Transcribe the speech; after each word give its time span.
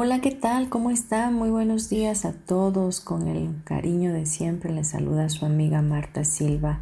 Hola, 0.00 0.20
¿qué 0.20 0.30
tal? 0.30 0.68
¿Cómo 0.68 0.92
están? 0.92 1.34
Muy 1.34 1.50
buenos 1.50 1.88
días 1.88 2.24
a 2.24 2.32
todos. 2.32 3.00
Con 3.00 3.26
el 3.26 3.52
cariño 3.64 4.12
de 4.12 4.26
siempre 4.26 4.72
les 4.72 4.90
saluda 4.90 5.28
su 5.28 5.44
amiga 5.44 5.82
Marta 5.82 6.22
Silva. 6.22 6.78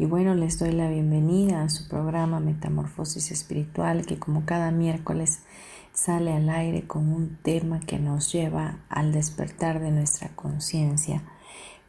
Y 0.00 0.06
bueno, 0.06 0.34
les 0.34 0.58
doy 0.58 0.72
la 0.72 0.90
bienvenida 0.90 1.62
a 1.62 1.68
su 1.68 1.86
programa 1.86 2.40
Metamorfosis 2.40 3.30
Espiritual 3.30 4.04
que 4.04 4.18
como 4.18 4.46
cada 4.46 4.72
miércoles 4.72 5.42
sale 5.92 6.32
al 6.32 6.48
aire 6.48 6.88
con 6.88 7.08
un 7.08 7.38
tema 7.40 7.78
que 7.78 8.00
nos 8.00 8.32
lleva 8.32 8.78
al 8.88 9.12
despertar 9.12 9.78
de 9.78 9.92
nuestra 9.92 10.30
conciencia. 10.34 11.22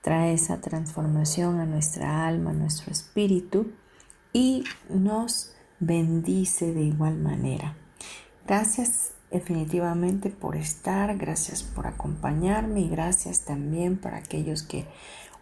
Trae 0.04 0.32
esa 0.32 0.62
transformación 0.62 1.60
a 1.60 1.66
nuestra 1.66 2.28
alma, 2.28 2.52
a 2.52 2.54
nuestro 2.54 2.92
espíritu 2.92 3.72
y 4.32 4.64
nos 4.92 5.56
bendice 5.80 6.72
de 6.72 6.84
igual 6.84 7.18
manera. 7.18 7.76
Gracias 8.46 9.14
definitivamente 9.32 10.30
por 10.30 10.56
estar, 10.56 11.18
gracias 11.18 11.64
por 11.64 11.88
acompañarme 11.88 12.82
y 12.82 12.90
gracias 12.90 13.46
también 13.46 13.98
para 13.98 14.18
aquellos 14.18 14.64
que 14.64 14.86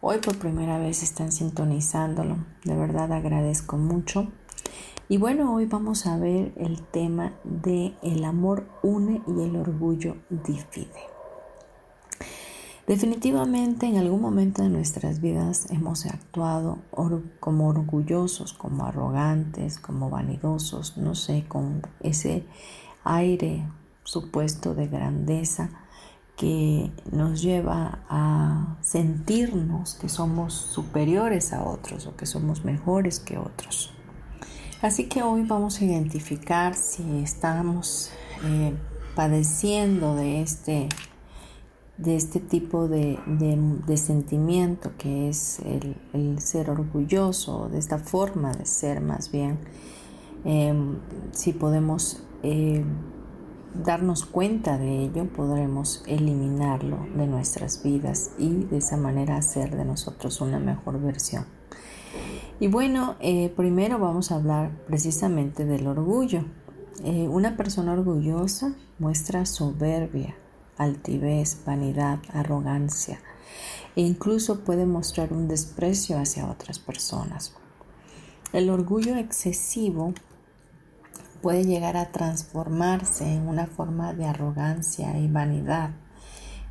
hoy 0.02 0.20
por 0.20 0.38
primera 0.38 0.78
vez 0.78 1.04
están 1.04 1.32
sintonizándolo. 1.32 2.38
De 2.64 2.76
verdad 2.76 3.12
agradezco 3.12 3.78
mucho. 3.78 4.28
Y 5.08 5.18
bueno, 5.18 5.56
hoy 5.56 5.66
vamos 5.66 6.06
a 6.06 6.18
ver 6.18 6.54
el 6.56 6.84
tema 6.84 7.34
de 7.44 7.96
el 8.04 8.24
amor 8.24 8.68
une 8.84 9.24
y 9.26 9.42
el 9.42 9.56
orgullo 9.56 10.18
divide. 10.30 11.10
Definitivamente 12.86 13.88
en 13.88 13.98
algún 13.98 14.22
momento 14.22 14.64
de 14.64 14.70
nuestras 14.70 15.20
vidas 15.22 15.68
hemos 15.70 16.06
actuado 16.06 16.80
como 17.40 17.68
orgullosos, 17.68 18.54
como 18.54 18.86
arrogantes, 18.86 19.78
como 19.80 20.10
vanidosos, 20.10 20.98
no 20.98 21.14
sé, 21.14 21.46
con 21.48 21.84
ese 22.02 22.46
aire 23.04 23.64
supuesto 24.10 24.74
de 24.74 24.88
grandeza 24.88 25.70
que 26.36 26.92
nos 27.12 27.42
lleva 27.42 28.00
a 28.10 28.78
sentirnos 28.82 29.96
que 29.96 30.10
somos 30.10 30.54
superiores 30.54 31.54
a 31.54 31.64
otros 31.64 32.08
o 32.08 32.16
que 32.16 32.26
somos 32.26 32.66
mejores 32.66 33.20
que 33.20 33.38
otros. 33.38 33.94
Así 34.82 35.06
que 35.08 35.22
hoy 35.22 35.44
vamos 35.44 35.80
a 35.80 35.86
identificar 35.86 36.74
si 36.76 37.04
estamos 37.22 38.10
eh, 38.46 38.74
padeciendo 39.16 40.16
de 40.16 40.42
este, 40.42 40.90
de 41.98 42.16
este 42.16 42.40
tipo 42.40 42.88
de, 42.88 43.20
sentimiento 43.98 44.94
que 44.98 45.30
es 45.30 45.60
el, 46.14 46.40
ser 46.40 46.72
orgulloso, 46.72 47.68
de 47.70 47.78
esta 47.78 48.00
forma 48.00 48.54
de 48.54 48.66
ser 48.66 49.02
más 49.02 49.30
bien, 49.30 49.60
em, 50.46 50.96
si 51.32 51.52
podemos 51.52 52.24
eh, 52.44 52.86
darnos 53.74 54.26
cuenta 54.26 54.78
de 54.78 55.04
ello, 55.04 55.26
podremos 55.28 56.04
eliminarlo 56.08 56.98
de 57.16 57.28
nuestras 57.28 57.84
vidas 57.84 58.32
y 58.38 58.66
de 58.66 58.78
esa 58.78 58.98
manera 58.98 59.38
hacer 59.38 59.76
de 59.76 59.86
nosotros 59.86 60.42
una 60.42 60.60
mejor 60.60 61.00
versión. 61.02 61.46
Y 62.60 62.68
bueno, 62.68 63.16
eh, 63.20 63.54
primero 63.56 64.00
vamos 64.00 64.32
a 64.32 64.36
hablar 64.36 64.72
precisamente 64.86 65.66
del 65.66 65.88
orgullo. 65.88 66.44
Eh, 67.04 67.28
una 67.30 67.56
persona 67.56 67.94
orgullosa 67.94 68.74
muestra 68.98 69.46
soberbia, 69.46 70.36
altivez, 70.78 71.64
vanidad, 71.66 72.20
arrogancia 72.34 73.20
e 73.96 74.02
incluso 74.02 74.62
puede 74.62 74.86
mostrar 74.86 75.34
un 75.34 75.48
desprecio 75.48 76.20
hacia 76.20 76.50
otras 76.50 76.80
personas. 76.80 77.54
El 78.52 78.70
orgullo 78.70 79.16
excesivo 79.16 80.14
puede 81.42 81.64
llegar 81.64 81.98
a 81.98 82.12
transformarse 82.12 83.26
en 83.34 83.48
una 83.48 83.66
forma 83.66 84.14
de 84.14 84.26
arrogancia 84.26 85.18
y 85.18 85.28
vanidad. 85.28 85.92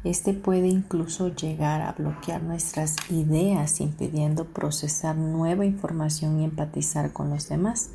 Este 0.04 0.32
puede 0.32 0.68
incluso 0.68 1.28
llegar 1.34 1.82
a 1.82 1.92
bloquear 1.92 2.42
nuestras 2.42 2.96
ideas, 3.10 3.80
impidiendo 3.80 4.44
procesar 4.44 5.16
nueva 5.16 5.66
información 5.66 6.40
y 6.40 6.44
empatizar 6.44 7.12
con 7.12 7.30
los 7.30 7.48
demás, 7.48 7.90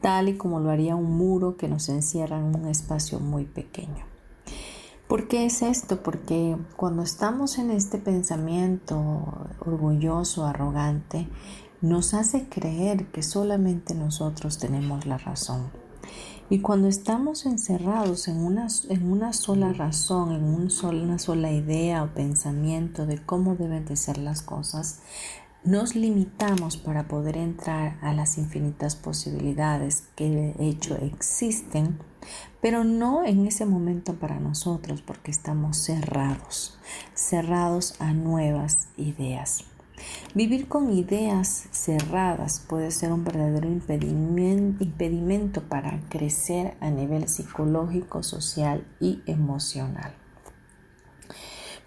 tal 0.00 0.28
y 0.28 0.36
como 0.36 0.58
lo 0.58 0.70
haría 0.70 0.96
un 0.96 1.16
muro 1.16 1.56
que 1.56 1.68
nos 1.68 1.88
encierra 1.88 2.38
en 2.38 2.56
un 2.56 2.66
espacio 2.66 3.20
muy 3.20 3.44
pequeño. 3.44 4.04
¿Por 5.06 5.28
qué 5.28 5.46
es 5.46 5.62
esto? 5.62 6.02
Porque 6.02 6.56
cuando 6.76 7.02
estamos 7.02 7.58
en 7.58 7.70
este 7.70 7.98
pensamiento 7.98 9.48
orgulloso, 9.60 10.46
arrogante, 10.46 11.28
nos 11.82 12.14
hace 12.14 12.48
creer 12.48 13.06
que 13.08 13.22
solamente 13.22 13.94
nosotros 13.94 14.58
tenemos 14.58 15.04
la 15.06 15.18
razón 15.18 15.81
y 16.52 16.60
cuando 16.60 16.88
estamos 16.88 17.46
encerrados 17.46 18.28
en 18.28 18.36
una, 18.36 18.66
en 18.90 19.10
una 19.10 19.32
sola 19.32 19.72
razón, 19.72 20.32
en 20.32 20.44
un 20.44 20.70
una 20.82 21.18
sola 21.18 21.50
idea 21.50 22.02
o 22.02 22.08
pensamiento 22.08 23.06
de 23.06 23.22
cómo 23.24 23.54
deben 23.56 23.86
de 23.86 23.96
ser 23.96 24.18
las 24.18 24.42
cosas, 24.42 25.00
nos 25.64 25.94
limitamos 25.94 26.76
para 26.76 27.08
poder 27.08 27.36
entrar 27.36 27.96
a 28.02 28.12
las 28.12 28.36
infinitas 28.36 28.96
posibilidades 28.96 30.04
que 30.16 30.28
de 30.58 30.68
hecho 30.68 30.96
existen, 30.96 31.98
pero 32.60 32.84
no 32.84 33.24
en 33.24 33.46
ese 33.46 33.64
momento 33.64 34.14
para 34.14 34.38
nosotros 34.38 35.02
porque 35.02 35.30
estamos 35.30 35.78
cerrados, 35.78 36.78
cerrados 37.14 37.94
a 38.00 38.12
nuevas 38.12 38.88
ideas. 38.96 39.64
Vivir 40.34 40.68
con 40.68 40.92
ideas 40.92 41.68
cerradas 41.72 42.64
puede 42.66 42.90
ser 42.90 43.12
un 43.12 43.24
verdadero 43.24 43.68
impedimento 43.68 45.62
para 45.68 46.00
crecer 46.08 46.74
a 46.80 46.90
nivel 46.90 47.28
psicológico, 47.28 48.22
social 48.22 48.86
y 49.00 49.20
emocional. 49.26 50.14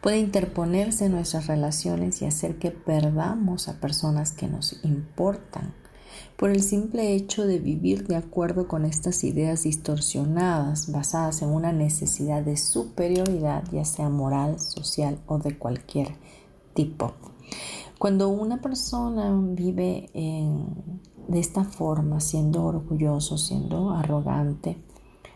Puede 0.02 0.20
interponerse 0.20 1.06
en 1.06 1.14
nuestras 1.14 1.48
relaciones 1.48 2.22
y 2.22 2.26
hacer 2.26 2.60
que 2.60 2.70
perdamos 2.70 3.68
a 3.68 3.80
personas 3.80 4.34
que 4.34 4.48
nos 4.48 4.80
importan 4.84 5.74
por 6.38 6.50
el 6.50 6.62
simple 6.62 7.16
hecho 7.16 7.48
de 7.48 7.60
vivir 7.60 8.08
de 8.08 8.16
acuerdo 8.16 8.68
con 8.68 8.86
estas 8.86 9.24
ideas 9.24 9.64
distorsionadas 9.64 10.92
basadas 10.92 11.42
en 11.42 11.50
una 11.50 11.72
necesidad 11.72 12.44
de 12.44 12.58
superioridad, 12.58 13.64
ya 13.72 13.86
sea 13.86 14.10
moral, 14.10 14.60
social 14.60 15.20
o 15.28 15.40
de 15.40 15.58
cualquier 15.58 16.10
tipo. 16.74 17.14
Cuando 17.98 18.30
una 18.30 18.62
persona 18.62 19.36
vive 19.42 20.10
de 21.28 21.40
esta 21.40 21.64
forma, 21.64 22.20
siendo 22.20 22.64
orgulloso, 22.64 23.38
siendo 23.38 23.92
arrogante, 23.92 24.78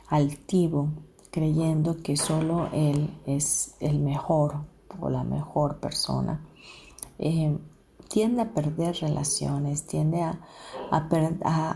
altivo, 0.08 0.90
creyendo 1.32 1.98
que 1.98 2.18
solo 2.18 2.70
él 2.74 3.10
es 3.26 3.76
el 3.80 4.00
mejor 4.00 4.56
o 5.00 5.10
la 5.10 5.24
mejor 5.24 5.78
persona, 5.78 6.42
eh, 7.18 7.58
tiende 8.10 8.42
a 8.42 8.54
perder 8.54 8.96
relaciones, 8.98 9.86
tiende 9.86 10.22
a, 10.22 10.40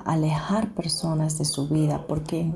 alejar 0.05 0.73
personas 0.73 1.37
de 1.37 1.45
su 1.45 1.67
vida 1.67 2.05
porque 2.07 2.51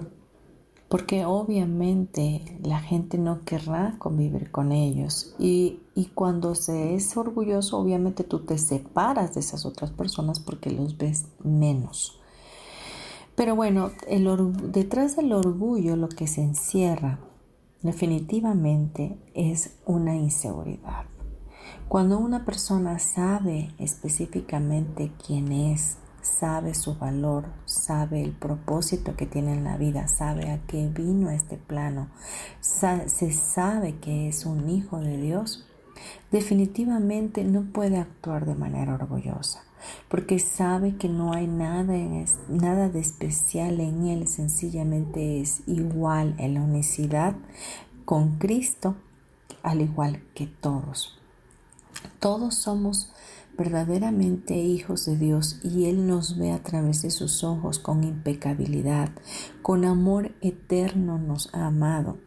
porque 0.90 1.26
obviamente 1.26 2.60
la 2.64 2.80
gente 2.80 3.18
no 3.18 3.42
querrá 3.42 3.96
convivir 3.98 4.52
con 4.52 4.72
ellos 4.72 5.36
y, 5.38 5.80
cuando 6.14 6.56
se 6.56 6.96
es 6.96 7.18
orgulloso 7.18 7.78
obviamente 7.78 8.24
tú 8.24 8.40
te 8.40 8.58
separas 8.58 9.34
de 9.34 9.42
esas 9.42 9.66
otras 9.66 9.92
personas 9.92 10.40
porque 10.40 10.72
los 10.72 10.98
ves 10.98 11.26
menos. 11.44 12.20
Pero 13.36 13.56
bueno, 13.56 13.92
detrás 14.72 15.16
del 15.16 15.34
orgullo 15.34 15.96
lo 15.96 16.10
que 16.10 16.28
se 16.28 16.42
encierra 16.42 17.20
definitivamente 17.82 19.18
es 19.34 19.76
una 19.86 20.16
inseguridad. 20.16 21.06
Cuando 21.88 22.18
una 22.18 22.46
persona 22.46 23.00
sabe 23.00 23.74
específicamente 23.78 25.12
quién 25.26 25.52
es, 25.52 25.98
sabe 26.28 26.76
su 26.76 26.96
valor, 26.96 27.46
sabe 27.66 28.22
el 28.22 28.32
propósito 28.32 29.16
que 29.16 29.26
tiene 29.26 29.54
en 29.54 29.64
la 29.64 29.78
vida, 29.78 30.08
sabe 30.08 30.52
a 30.52 30.60
qué 30.68 30.88
vino 30.88 31.30
a 31.30 31.36
este 31.36 31.58
plano, 31.58 32.10
se 32.60 33.32
sabe 33.32 33.96
que 33.96 34.28
es 34.28 34.46
un 34.46 34.70
hijo 34.70 35.00
de 35.00 35.18
Dios, 35.18 35.66
definitivamente 36.32 37.44
no 37.44 37.64
puede 37.72 37.98
actuar 37.98 38.46
de 38.46 38.56
manera 38.56 38.94
orgullosa, 38.96 39.64
porque 40.10 40.40
sabe 40.40 40.98
que 40.98 41.10
no 41.10 41.34
hay 41.34 41.48
nada, 41.48 41.94
nada 42.50 42.90
de 42.90 43.00
especial 43.00 43.80
en 43.80 44.06
él, 44.08 44.28
sencillamente 44.28 45.42
es 45.42 45.62
igual 45.66 46.36
en 46.38 46.56
la 46.56 46.62
unicidad 46.62 47.36
con 48.06 48.38
Cristo, 48.38 48.96
al 49.64 49.82
igual 49.82 50.22
que 50.34 50.48
todos. 50.48 51.18
Todos 52.20 52.56
somos 52.56 53.12
verdaderamente 53.58 54.56
hijos 54.56 55.06
de 55.06 55.18
Dios 55.18 55.60
y 55.64 55.86
Él 55.86 56.08
nos 56.08 56.38
ve 56.38 56.52
a 56.52 56.62
través 56.62 57.02
de 57.02 57.10
sus 57.10 57.44
ojos 57.44 57.80
con 57.80 58.04
impecabilidad, 58.04 59.10
con 59.62 59.84
amor 59.84 60.32
eterno 60.42 61.18
nos 61.18 61.54
ha 61.54 61.66
amado. 61.66 62.18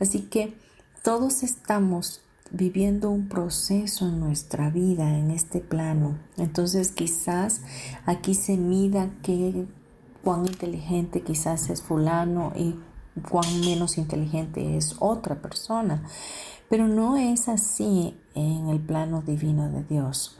Así 0.00 0.22
que 0.22 0.56
todos 1.02 1.42
estamos 1.42 2.20
viviendo 2.50 3.10
un 3.10 3.28
proceso 3.28 4.06
en 4.06 4.20
nuestra 4.20 4.70
vida, 4.70 5.16
en 5.16 5.30
este 5.30 5.60
plano. 5.60 6.18
Entonces 6.36 6.90
quizás 6.92 7.62
aquí 8.04 8.34
se 8.34 8.56
mida 8.56 9.10
que 9.22 9.66
cuán 10.22 10.46
inteligente 10.46 11.22
quizás 11.22 11.70
es 11.70 11.82
fulano 11.82 12.52
y 12.56 12.76
cuán 13.28 13.60
menos 13.60 13.98
inteligente 13.98 14.76
es 14.76 14.96
otra 14.98 15.40
persona. 15.40 16.02
Pero 16.68 16.88
no 16.88 17.16
es 17.16 17.48
así 17.48 18.16
en 18.34 18.68
el 18.68 18.80
plano 18.80 19.22
divino 19.22 19.68
de 19.70 19.84
Dios. 19.84 20.38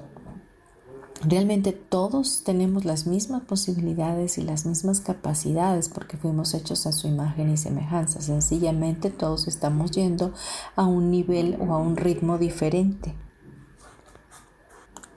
Realmente 1.25 1.71
todos 1.71 2.43
tenemos 2.43 2.85
las 2.85 3.07
mismas 3.07 3.43
posibilidades 3.43 4.39
y 4.39 4.43
las 4.43 4.67
mismas 4.67 5.01
capacidades 5.01 5.89
porque 5.89 6.17
fuimos 6.17 6.53
hechos 6.53 6.85
a 6.87 6.93
su 6.93 7.07
imagen 7.07 7.49
y 7.49 7.57
semejanza. 7.57 8.21
Sencillamente 8.21 9.11
todos 9.11 9.47
estamos 9.47 9.93
yendo 9.93 10.33
a 10.75 10.85
un 10.85 11.13
nivel 11.13 11.59
o 11.61 11.75
a 11.75 11.79
un 11.79 11.97
ritmo 11.97 12.39
diferente 12.39 13.15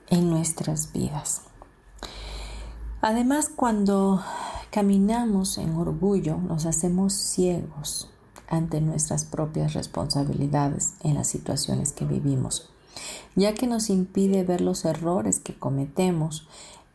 en 0.10 0.30
nuestras 0.30 0.92
vidas. 0.94 1.42
Además, 3.02 3.50
cuando 3.56 4.22
caminamos 4.70 5.58
en 5.58 5.74
orgullo, 5.74 6.38
nos 6.38 6.68
hacemos 6.68 7.14
ciegos 7.14 8.12
ante 8.48 8.80
nuestras 8.80 9.26
propias 9.26 9.74
responsabilidades 9.74 10.94
en 11.02 11.16
las 11.16 11.28
situaciones 11.28 11.94
que 11.94 12.06
vivimos 12.06 12.75
ya 13.36 13.54
que 13.54 13.68
nos 13.68 13.90
impide 13.90 14.44
ver 14.44 14.62
los 14.62 14.86
errores 14.86 15.40
que 15.40 15.58
cometemos, 15.58 16.48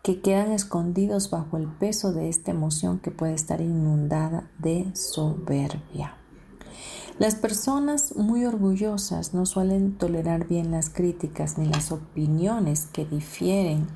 que 0.02 0.20
quedan 0.20 0.52
escondidos 0.52 1.30
bajo 1.30 1.56
el 1.56 1.68
peso 1.68 2.12
de 2.12 2.28
esta 2.28 2.50
emoción 2.50 2.98
que 2.98 3.10
puede 3.10 3.34
estar 3.34 3.60
inundada 3.60 4.50
de 4.58 4.90
soberbia. 4.94 6.16
Las 7.18 7.34
personas 7.34 8.16
muy 8.16 8.46
orgullosas 8.46 9.34
no 9.34 9.44
suelen 9.44 9.98
tolerar 9.98 10.48
bien 10.48 10.70
las 10.70 10.88
críticas 10.88 11.58
ni 11.58 11.66
las 11.66 11.92
opiniones 11.92 12.86
que 12.86 13.04
difieren 13.04 13.88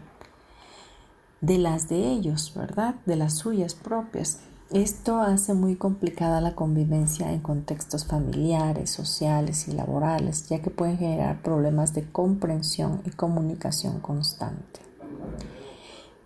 de 1.40 1.56
las 1.56 1.88
de 1.88 2.10
ellos, 2.10 2.52
¿verdad? 2.54 2.96
De 3.06 3.16
las 3.16 3.34
suyas 3.34 3.74
propias. 3.74 4.40
Esto 4.74 5.20
hace 5.20 5.54
muy 5.54 5.76
complicada 5.76 6.40
la 6.40 6.56
convivencia 6.56 7.32
en 7.32 7.38
contextos 7.38 8.06
familiares, 8.06 8.90
sociales 8.90 9.68
y 9.68 9.72
laborales, 9.72 10.48
ya 10.48 10.62
que 10.62 10.70
pueden 10.70 10.98
generar 10.98 11.42
problemas 11.42 11.94
de 11.94 12.02
comprensión 12.10 13.00
y 13.06 13.10
comunicación 13.10 14.00
constante. 14.00 14.80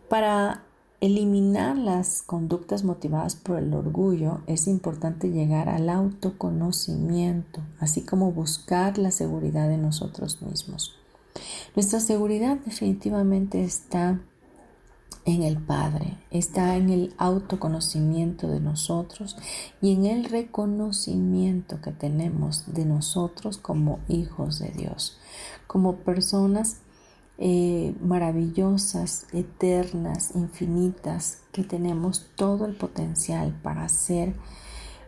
Para 0.08 0.62
eliminar 1.02 1.76
las 1.76 2.22
conductas 2.22 2.84
motivadas 2.84 3.36
por 3.36 3.58
el 3.58 3.74
orgullo, 3.74 4.40
es 4.46 4.66
importante 4.66 5.28
llegar 5.28 5.68
al 5.68 5.90
autoconocimiento, 5.90 7.60
así 7.80 8.00
como 8.00 8.32
buscar 8.32 8.96
la 8.96 9.10
seguridad 9.10 9.68
de 9.68 9.76
nosotros 9.76 10.40
mismos. 10.40 10.94
Nuestra 11.76 12.00
seguridad 12.00 12.56
definitivamente 12.64 13.62
está 13.62 14.18
en 15.24 15.42
el 15.42 15.58
Padre, 15.58 16.16
está 16.30 16.76
en 16.76 16.90
el 16.90 17.14
autoconocimiento 17.18 18.48
de 18.48 18.60
nosotros 18.60 19.36
y 19.80 19.92
en 19.92 20.06
el 20.06 20.24
reconocimiento 20.24 21.80
que 21.80 21.92
tenemos 21.92 22.72
de 22.72 22.84
nosotros 22.84 23.58
como 23.58 24.00
hijos 24.08 24.58
de 24.58 24.70
Dios, 24.70 25.18
como 25.66 25.96
personas 25.96 26.78
eh, 27.38 27.94
maravillosas, 28.00 29.26
eternas, 29.32 30.32
infinitas, 30.34 31.42
que 31.52 31.62
tenemos 31.62 32.26
todo 32.34 32.66
el 32.66 32.74
potencial 32.74 33.56
para 33.62 33.88
ser 33.88 34.34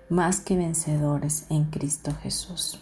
más 0.09 0.41
que 0.41 0.57
vencedores 0.57 1.47
en 1.51 1.65
Cristo 1.65 2.13
Jesús. 2.23 2.81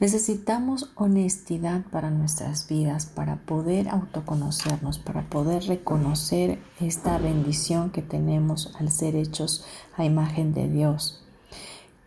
Necesitamos 0.00 0.90
honestidad 0.94 1.82
para 1.90 2.10
nuestras 2.10 2.68
vidas, 2.68 3.06
para 3.06 3.36
poder 3.36 3.88
autoconocernos, 3.88 4.98
para 4.98 5.28
poder 5.28 5.64
reconocer 5.64 6.58
esta 6.80 7.18
bendición 7.18 7.90
que 7.90 8.02
tenemos 8.02 8.74
al 8.78 8.90
ser 8.90 9.16
hechos 9.16 9.64
a 9.96 10.04
imagen 10.04 10.54
de 10.54 10.68
Dios. 10.68 11.24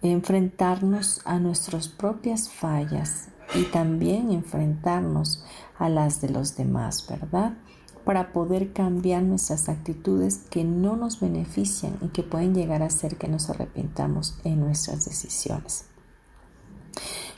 Enfrentarnos 0.01 1.21
a 1.25 1.39
nuestras 1.39 1.87
propias 1.87 2.49
fallas 2.49 3.27
y 3.53 3.63
también 3.63 4.31
enfrentarnos 4.31 5.43
a 5.77 5.89
las 5.89 6.21
de 6.21 6.29
los 6.29 6.55
demás, 6.55 7.05
¿verdad? 7.07 7.57
Para 8.05 8.31
poder 8.33 8.73
cambiar 8.73 9.21
nuestras 9.21 9.69
actitudes 9.69 10.37
que 10.49 10.63
no 10.63 10.95
nos 10.95 11.19
benefician 11.19 11.97
y 12.01 12.07
que 12.07 12.23
pueden 12.23 12.55
llegar 12.55 12.81
a 12.81 12.89
ser 12.89 13.17
que 13.17 13.27
nos 13.27 13.49
arrepintamos 13.49 14.39
en 14.43 14.59
nuestras 14.61 15.05
decisiones. 15.05 15.85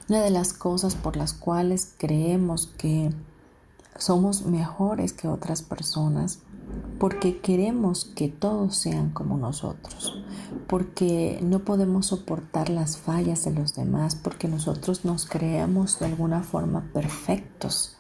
Una 0.10 0.22
de 0.22 0.32
las 0.32 0.54
cosas 0.54 0.96
por 0.96 1.16
las 1.16 1.34
cuales 1.34 1.94
creemos 1.98 2.68
que 2.78 3.12
somos 3.98 4.46
mejores 4.46 5.14
que 5.14 5.28
otras 5.28 5.62
personas 5.62 6.40
porque 7.00 7.40
queremos 7.40 8.06
que 8.06 8.30
todos 8.30 8.78
sean 8.78 9.10
como 9.12 9.38
nosotros, 9.38 10.24
porque 10.68 11.40
no 11.42 11.60
podemos 11.60 12.08
soportar 12.08 12.70
las 12.70 12.98
fallas 12.98 13.44
de 13.46 13.52
los 13.52 13.76
demás, 13.76 14.16
porque 14.16 14.48
nosotros 14.48 15.04
nos 15.04 15.26
creemos 15.26 16.00
de 16.00 16.06
alguna 16.06 16.44
forma 16.44 16.90
perfectos, 16.94 17.98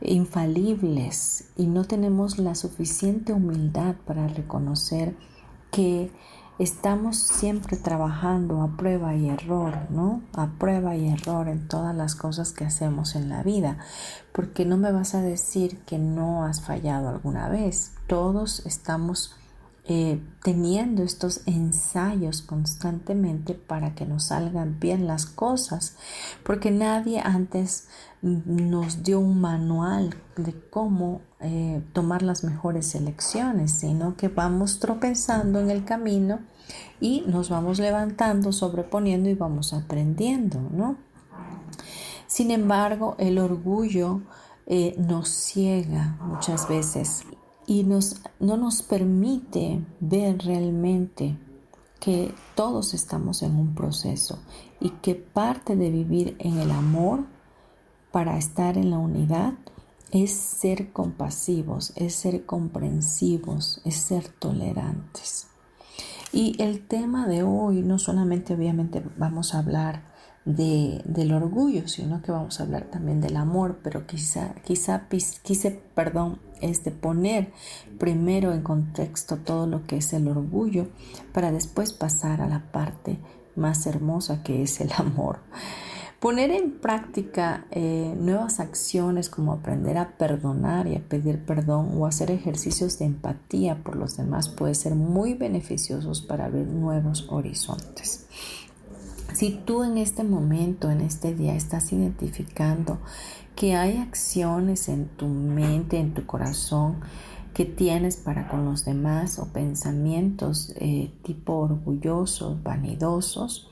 infalibles 0.00 1.46
y 1.56 1.66
no 1.66 1.84
tenemos 1.84 2.38
la 2.38 2.54
suficiente 2.54 3.32
humildad 3.32 3.96
para 4.06 4.28
reconocer 4.28 5.16
que 5.70 6.10
estamos 6.62 7.18
siempre 7.18 7.76
trabajando 7.76 8.62
a 8.62 8.76
prueba 8.76 9.16
y 9.16 9.28
error, 9.28 9.90
¿no? 9.90 10.22
A 10.34 10.46
prueba 10.58 10.94
y 10.94 11.08
error 11.08 11.48
en 11.48 11.66
todas 11.66 11.94
las 11.94 12.14
cosas 12.14 12.52
que 12.52 12.64
hacemos 12.64 13.16
en 13.16 13.28
la 13.28 13.42
vida, 13.42 13.78
porque 14.32 14.64
no 14.64 14.76
me 14.76 14.92
vas 14.92 15.14
a 15.14 15.22
decir 15.22 15.80
que 15.80 15.98
no 15.98 16.44
has 16.44 16.60
fallado 16.60 17.08
alguna 17.08 17.48
vez. 17.48 17.94
Todos 18.06 18.64
estamos 18.64 19.34
eh, 19.84 20.22
teniendo 20.44 21.02
estos 21.02 21.40
ensayos 21.46 22.42
constantemente 22.42 23.54
para 23.54 23.96
que 23.96 24.06
nos 24.06 24.26
salgan 24.26 24.78
bien 24.78 25.08
las 25.08 25.26
cosas, 25.26 25.96
porque 26.44 26.70
nadie 26.70 27.20
antes 27.20 27.88
nos 28.22 29.02
dio 29.02 29.18
un 29.18 29.40
manual 29.40 30.14
de 30.36 30.54
cómo 30.70 31.22
eh, 31.40 31.82
tomar 31.92 32.22
las 32.22 32.44
mejores 32.44 32.94
elecciones, 32.94 33.72
sino 33.72 34.16
que 34.16 34.28
vamos 34.28 34.78
tropezando 34.78 35.58
en 35.58 35.72
el 35.72 35.84
camino 35.84 36.38
y 37.00 37.24
nos 37.26 37.48
vamos 37.48 37.78
levantando, 37.78 38.52
sobreponiendo 38.52 39.28
y 39.28 39.34
vamos 39.34 39.72
aprendiendo, 39.72 40.60
¿no? 40.72 40.96
Sin 42.26 42.50
embargo, 42.50 43.14
el 43.18 43.38
orgullo 43.38 44.22
eh, 44.66 44.94
nos 44.98 45.28
ciega 45.28 46.16
muchas 46.22 46.68
veces 46.68 47.24
y 47.66 47.84
nos, 47.84 48.22
no 48.40 48.56
nos 48.56 48.82
permite 48.82 49.84
ver 50.00 50.38
realmente 50.38 51.36
que 52.00 52.34
todos 52.54 52.94
estamos 52.94 53.42
en 53.42 53.56
un 53.56 53.74
proceso 53.74 54.38
y 54.80 54.90
que 54.90 55.14
parte 55.14 55.76
de 55.76 55.90
vivir 55.90 56.36
en 56.38 56.58
el 56.58 56.70
amor 56.70 57.24
para 58.10 58.38
estar 58.38 58.76
en 58.76 58.90
la 58.90 58.98
unidad 58.98 59.54
es 60.10 60.32
ser 60.32 60.92
compasivos, 60.92 61.92
es 61.96 62.14
ser 62.14 62.44
comprensivos, 62.44 63.80
es 63.84 63.96
ser 63.96 64.28
tolerantes. 64.28 65.48
Y 66.32 66.56
el 66.62 66.86
tema 66.86 67.26
de 67.26 67.42
hoy 67.42 67.82
no 67.82 67.98
solamente 67.98 68.54
obviamente 68.54 69.02
vamos 69.18 69.54
a 69.54 69.58
hablar 69.58 70.12
de, 70.44 71.02
del 71.04 71.32
orgullo, 71.32 71.86
sino 71.88 72.22
que 72.22 72.32
vamos 72.32 72.58
a 72.58 72.64
hablar 72.64 72.84
también 72.84 73.20
del 73.20 73.36
amor, 73.36 73.80
pero 73.82 74.06
quizá, 74.06 74.54
quizá 74.64 75.08
quise, 75.42 75.82
perdón, 75.94 76.40
este, 76.60 76.90
poner 76.90 77.52
primero 77.98 78.52
en 78.52 78.62
contexto 78.62 79.36
todo 79.36 79.66
lo 79.66 79.84
que 79.84 79.98
es 79.98 80.12
el 80.12 80.26
orgullo 80.26 80.88
para 81.32 81.52
después 81.52 81.92
pasar 81.92 82.40
a 82.40 82.48
la 82.48 82.60
parte 82.72 83.18
más 83.54 83.86
hermosa 83.86 84.42
que 84.42 84.62
es 84.62 84.80
el 84.80 84.90
amor. 84.96 85.40
Poner 86.22 86.52
en 86.52 86.70
práctica 86.70 87.66
eh, 87.72 88.14
nuevas 88.16 88.60
acciones 88.60 89.28
como 89.28 89.52
aprender 89.54 89.98
a 89.98 90.16
perdonar 90.16 90.86
y 90.86 90.94
a 90.94 91.00
pedir 91.00 91.44
perdón 91.44 91.90
o 91.96 92.06
hacer 92.06 92.30
ejercicios 92.30 92.96
de 93.00 93.06
empatía 93.06 93.82
por 93.82 93.96
los 93.96 94.16
demás 94.16 94.48
puede 94.48 94.76
ser 94.76 94.94
muy 94.94 95.34
beneficiosos 95.34 96.22
para 96.22 96.48
ver 96.48 96.68
nuevos 96.68 97.26
horizontes. 97.28 98.26
Si 99.34 99.50
tú 99.50 99.82
en 99.82 99.98
este 99.98 100.22
momento, 100.22 100.92
en 100.92 101.00
este 101.00 101.34
día, 101.34 101.56
estás 101.56 101.92
identificando 101.92 103.00
que 103.56 103.74
hay 103.74 103.96
acciones 103.96 104.88
en 104.88 105.08
tu 105.08 105.26
mente, 105.26 105.98
en 105.98 106.14
tu 106.14 106.24
corazón, 106.24 107.00
que 107.52 107.64
tienes 107.64 108.16
para 108.16 108.46
con 108.46 108.64
los 108.64 108.84
demás 108.84 109.40
o 109.40 109.48
pensamientos 109.48 110.72
eh, 110.76 111.10
tipo 111.24 111.54
orgullosos, 111.54 112.62
vanidosos, 112.62 113.71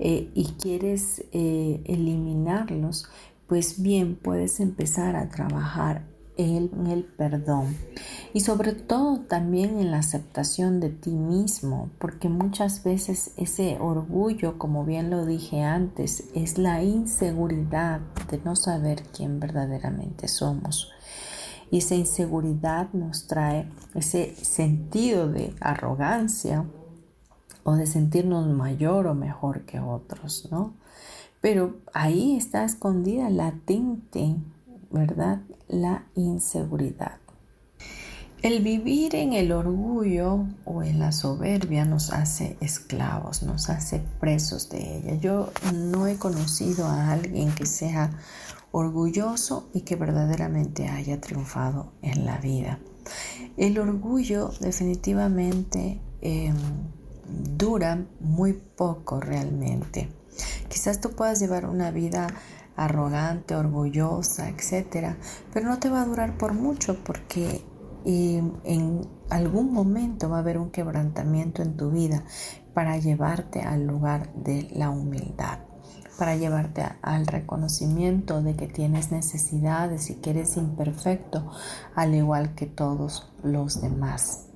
eh, 0.00 0.30
y 0.34 0.46
quieres 0.60 1.24
eh, 1.32 1.82
eliminarlos, 1.84 3.06
pues 3.46 3.82
bien 3.82 4.16
puedes 4.16 4.58
empezar 4.58 5.14
a 5.14 5.28
trabajar 5.28 6.06
en 6.38 6.86
el 6.86 7.04
perdón 7.04 7.76
y 8.32 8.40
sobre 8.40 8.72
todo 8.72 9.20
también 9.20 9.78
en 9.78 9.90
la 9.90 9.98
aceptación 9.98 10.80
de 10.80 10.88
ti 10.88 11.10
mismo, 11.10 11.90
porque 11.98 12.30
muchas 12.30 12.82
veces 12.82 13.32
ese 13.36 13.76
orgullo, 13.78 14.56
como 14.56 14.86
bien 14.86 15.10
lo 15.10 15.26
dije 15.26 15.62
antes, 15.62 16.24
es 16.34 16.56
la 16.56 16.82
inseguridad 16.82 18.00
de 18.30 18.38
no 18.38 18.56
saber 18.56 19.02
quién 19.14 19.38
verdaderamente 19.38 20.28
somos. 20.28 20.90
Y 21.70 21.78
esa 21.78 21.94
inseguridad 21.94 22.90
nos 22.94 23.26
trae 23.26 23.68
ese 23.94 24.34
sentido 24.36 25.28
de 25.28 25.54
arrogancia, 25.60 26.64
o 27.64 27.74
de 27.74 27.86
sentirnos 27.86 28.46
mayor 28.48 29.06
o 29.06 29.14
mejor 29.14 29.62
que 29.62 29.80
otros, 29.80 30.48
¿no? 30.50 30.74
Pero 31.40 31.78
ahí 31.94 32.36
está 32.36 32.64
escondida, 32.64 33.30
latente, 33.30 34.36
¿verdad? 34.90 35.40
La 35.68 36.06
inseguridad. 36.14 37.20
El 38.42 38.62
vivir 38.62 39.16
en 39.16 39.34
el 39.34 39.52
orgullo 39.52 40.46
o 40.64 40.82
en 40.82 40.98
la 40.98 41.12
soberbia 41.12 41.84
nos 41.84 42.10
hace 42.10 42.56
esclavos, 42.62 43.42
nos 43.42 43.68
hace 43.68 44.02
presos 44.18 44.70
de 44.70 44.96
ella. 44.96 45.14
Yo 45.16 45.52
no 45.74 46.06
he 46.06 46.16
conocido 46.16 46.86
a 46.86 47.12
alguien 47.12 47.52
que 47.52 47.66
sea 47.66 48.10
orgulloso 48.72 49.68
y 49.74 49.82
que 49.82 49.96
verdaderamente 49.96 50.88
haya 50.88 51.20
triunfado 51.20 51.92
en 52.00 52.24
la 52.24 52.38
vida. 52.38 52.78
El 53.58 53.78
orgullo 53.78 54.50
definitivamente 54.60 56.00
em, 56.22 56.56
dura 57.30 58.04
muy 58.20 58.52
poco 58.52 59.20
realmente. 59.20 60.08
Quizás 60.68 61.00
tú 61.00 61.10
puedas 61.10 61.40
llevar 61.40 61.66
una 61.66 61.90
vida 61.90 62.26
arrogante, 62.76 63.54
orgullosa, 63.54 64.48
etcétera, 64.48 65.16
pero 65.52 65.68
no 65.68 65.78
te 65.78 65.90
va 65.90 66.02
a 66.02 66.06
durar 66.06 66.38
por 66.38 66.54
mucho 66.54 66.96
porque 67.04 67.62
en 68.04 69.06
algún 69.28 69.72
momento 69.72 70.30
va 70.30 70.36
a 70.36 70.40
haber 70.40 70.58
un 70.58 70.70
quebrantamiento 70.70 71.62
en 71.62 71.76
tu 71.76 71.90
vida 71.90 72.24
para 72.72 72.96
llevarte 72.96 73.60
al 73.60 73.86
lugar 73.86 74.32
de 74.34 74.68
la 74.72 74.90
humildad, 74.90 75.58
para 76.18 76.36
llevarte 76.36 76.82
al 77.02 77.26
reconocimiento 77.26 78.42
de 78.42 78.56
que 78.56 78.66
tienes 78.66 79.10
necesidades 79.12 80.08
y 80.10 80.14
que 80.14 80.30
eres 80.30 80.56
imperfecto, 80.56 81.50
al 81.94 82.14
igual 82.14 82.54
que 82.54 82.66
todos 82.66 83.30
los 83.42 83.82
demás. 83.82 84.46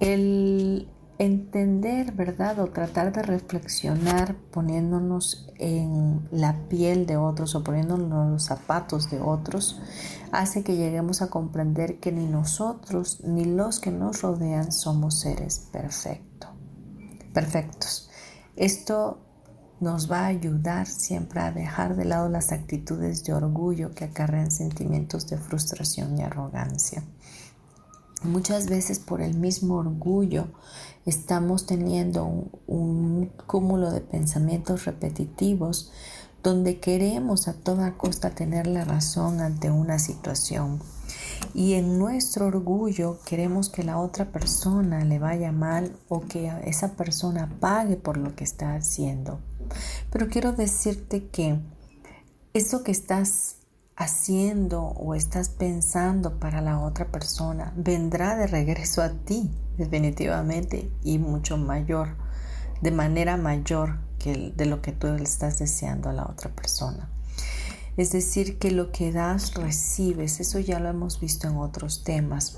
El, 0.00 0.88
entender, 1.18 2.12
¿verdad? 2.12 2.60
O 2.60 2.68
tratar 2.68 3.12
de 3.12 3.22
reflexionar 3.22 4.36
poniéndonos 4.52 5.50
en 5.58 6.28
la 6.30 6.68
piel 6.68 7.06
de 7.06 7.16
otros 7.16 7.54
o 7.54 7.64
poniéndonos 7.64 8.30
los 8.30 8.44
zapatos 8.44 9.10
de 9.10 9.20
otros, 9.20 9.80
hace 10.30 10.62
que 10.62 10.76
lleguemos 10.76 11.20
a 11.20 11.28
comprender 11.28 11.98
que 11.98 12.12
ni 12.12 12.26
nosotros 12.26 13.20
ni 13.24 13.44
los 13.44 13.80
que 13.80 13.90
nos 13.90 14.22
rodean 14.22 14.70
somos 14.70 15.20
seres 15.20 15.68
perfectos. 15.72 16.50
Perfectos. 17.34 18.10
Esto 18.56 19.18
nos 19.80 20.10
va 20.10 20.20
a 20.20 20.26
ayudar 20.26 20.86
siempre 20.86 21.40
a 21.40 21.52
dejar 21.52 21.96
de 21.96 22.04
lado 22.04 22.28
las 22.28 22.52
actitudes 22.52 23.24
de 23.24 23.32
orgullo 23.32 23.92
que 23.92 24.04
acarrean 24.04 24.50
sentimientos 24.50 25.28
de 25.28 25.38
frustración 25.38 26.18
y 26.18 26.22
arrogancia. 26.22 27.02
Muchas 28.24 28.68
veces 28.68 28.98
por 28.98 29.20
el 29.20 29.34
mismo 29.34 29.76
orgullo 29.76 30.48
estamos 31.06 31.66
teniendo 31.66 32.50
un, 32.66 33.30
cúmulo 33.46 33.92
de 33.92 34.00
pensamientos 34.00 34.84
repetitivos 34.86 35.92
donde 36.42 36.80
queremos 36.80 37.46
a 37.46 37.52
toda 37.52 37.96
costa 37.96 38.30
tener 38.30 38.66
la 38.66 38.84
razón 38.84 39.40
ante 39.40 39.70
una 39.70 40.00
situación. 40.00 40.80
Y 41.54 41.74
en 41.74 41.98
nuestro 41.98 42.46
orgullo 42.46 43.20
queremos 43.24 43.68
que 43.68 43.84
la 43.84 43.98
otra 43.98 44.32
persona 44.32 45.04
le 45.04 45.20
vaya 45.20 45.52
mal 45.52 45.96
o 46.08 46.22
que 46.22 46.52
esa 46.64 46.94
persona 46.94 47.48
pague 47.60 47.96
por 47.96 48.16
lo 48.16 48.34
que 48.34 48.44
está 48.44 48.74
haciendo. 48.74 49.38
Pero 50.10 50.28
quiero 50.28 50.52
decirte 50.52 51.28
que 51.28 51.60
eso 52.52 52.82
que 52.82 52.90
estás 52.90 53.57
haciendo 53.98 54.80
o 54.80 55.16
estás 55.16 55.48
pensando 55.48 56.38
para 56.38 56.60
la 56.60 56.78
otra 56.78 57.06
persona 57.10 57.72
vendrá 57.76 58.36
de 58.36 58.46
regreso 58.46 59.02
a 59.02 59.10
ti 59.10 59.50
definitivamente 59.76 60.88
y 61.02 61.18
mucho 61.18 61.56
mayor, 61.56 62.16
de 62.80 62.92
manera 62.92 63.36
mayor 63.36 63.98
que 64.20 64.52
de 64.54 64.66
lo 64.66 64.82
que 64.82 64.92
tú 64.92 65.08
le 65.08 65.24
estás 65.24 65.58
deseando 65.58 66.08
a 66.08 66.12
la 66.12 66.26
otra 66.26 66.50
persona. 66.50 67.10
Es 67.96 68.12
decir, 68.12 68.58
que 68.58 68.70
lo 68.70 68.92
que 68.92 69.10
das, 69.10 69.54
recibes. 69.54 70.38
Eso 70.38 70.60
ya 70.60 70.78
lo 70.78 70.88
hemos 70.88 71.18
visto 71.18 71.48
en 71.48 71.56
otros 71.56 72.04
temas. 72.04 72.56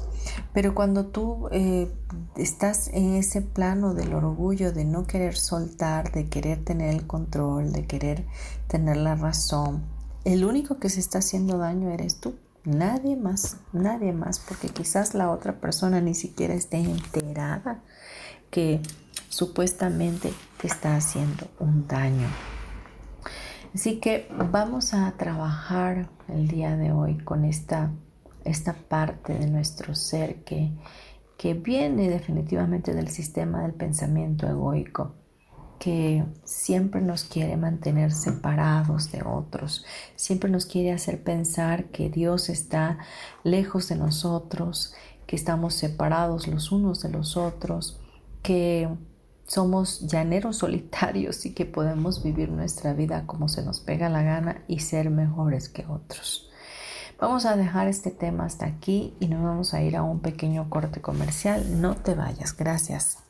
Pero 0.53 0.75
cuando 0.75 1.07
tú 1.07 1.49
eh, 1.51 1.91
estás 2.37 2.89
en 2.89 3.15
ese 3.15 3.41
plano 3.41 3.95
del 3.95 4.13
orgullo, 4.13 4.73
de 4.73 4.85
no 4.85 5.07
querer 5.07 5.35
soltar, 5.35 6.13
de 6.13 6.29
querer 6.29 6.63
tener 6.63 6.91
el 6.95 7.07
control, 7.07 7.73
de 7.73 7.87
querer 7.87 8.27
tener 8.69 8.99
la 8.99 9.15
razón, 9.15 9.83
el 10.25 10.45
único 10.45 10.79
que 10.79 10.89
se 10.89 11.01
está 11.01 11.19
haciendo 11.19 11.59
daño 11.59 11.91
eres 11.91 12.21
tú. 12.21 12.35
Nadie 12.65 13.17
más, 13.17 13.57
nadie 13.73 14.13
más, 14.13 14.39
porque 14.39 14.69
quizás 14.69 15.15
la 15.15 15.31
otra 15.31 15.61
persona 15.61 16.01
ni 16.01 16.15
siquiera 16.15 16.53
esté 16.53 16.77
enterada 16.77 17.81
que 18.51 18.83
supuestamente 19.31 20.33
te 20.61 20.67
está 20.67 20.97
haciendo 20.97 21.49
un 21.59 21.87
daño. 21.87 22.29
Así 23.75 23.99
que 23.99 24.29
vamos 24.51 24.93
a 24.93 25.11
trabajar 25.13 26.11
el 26.29 26.49
día 26.49 26.77
de 26.77 26.93
hoy 26.93 27.17
con 27.19 27.45
esta, 27.45 27.93
esta 28.45 28.75
parte 28.75 29.33
de 29.33 29.47
nuestro 29.47 29.95
ser 29.95 30.43
que, 30.43 30.71
que 31.39 31.55
viene 31.55 32.11
definitivamente 32.11 32.93
del 32.93 33.09
sistema 33.09 33.63
del 33.63 33.73
pensamiento 33.73 34.47
egoico 34.47 35.15
que 35.81 36.27
siempre 36.45 37.01
nos 37.01 37.25
quiere 37.25 37.57
mantener 37.57 38.13
separados 38.13 39.11
de 39.11 39.23
otros, 39.23 39.87
siempre 40.15 40.51
nos 40.51 40.67
quiere 40.67 40.93
hacer 40.93 41.25
pensar 41.25 41.87
que 41.87 42.11
Dios 42.11 42.51
está 42.51 42.99
lejos 43.45 43.89
de 43.89 43.97
nosotros, 43.97 44.93
que 45.27 45.37
estamos 45.37 45.73
separados 45.73 46.49
los 46.49 46.71
unos 46.71 47.01
de 47.01 47.09
los 47.09 47.39
otros, 47.39 47.99
que 48.43 48.91
somos 49.47 50.07
llaneros 50.07 50.57
solitarios 50.59 51.47
y 51.47 51.55
que 51.55 51.65
podemos 51.65 52.23
vivir 52.23 52.51
nuestra 52.51 52.93
vida 52.93 53.25
como 53.27 53.49
se 53.49 53.63
nos 53.63 53.81
pega 53.81 54.11
la 54.11 54.23
gana 54.23 54.63
y 54.69 54.81
ser 54.81 55.09
mejores 55.09 55.71
que 55.71 55.87
otros. 55.87 56.51
Vamos 57.19 57.47
a 57.47 57.57
dejar 57.57 57.89
este 57.89 58.11
tema 58.11 58.45
hasta 58.45 58.67
aquí 58.67 59.15
y 59.19 59.29
nos 59.29 59.43
vamos 59.43 59.73
a 59.73 59.83
ir 59.83 59.97
a 59.97 60.03
un 60.03 60.21
pequeño 60.21 60.69
corte 60.69 61.01
comercial. 61.01 61.81
No 61.81 61.97
te 61.97 62.15
vayas, 62.15 62.55
gracias. 62.55 63.30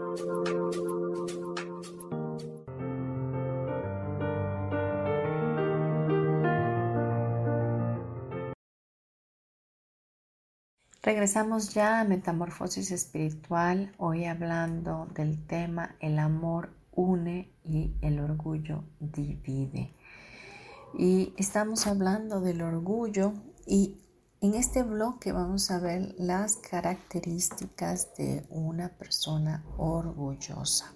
Regresamos 11.11 11.73
ya 11.73 11.99
a 11.99 12.03
Metamorfosis 12.05 12.89
Espiritual, 12.91 13.91
hoy 13.97 14.23
hablando 14.23 15.09
del 15.13 15.45
tema 15.45 15.97
El 15.99 16.17
amor 16.17 16.73
une 16.93 17.51
y 17.65 17.91
el 17.99 18.21
orgullo 18.21 18.85
divide. 19.01 19.93
Y 20.97 21.33
estamos 21.35 21.85
hablando 21.85 22.39
del 22.39 22.61
orgullo 22.61 23.33
y 23.67 23.97
en 24.39 24.53
este 24.53 24.83
bloque 24.83 25.33
vamos 25.33 25.69
a 25.69 25.79
ver 25.79 26.15
las 26.17 26.55
características 26.55 28.15
de 28.15 28.45
una 28.49 28.87
persona 28.87 29.65
orgullosa. 29.77 30.93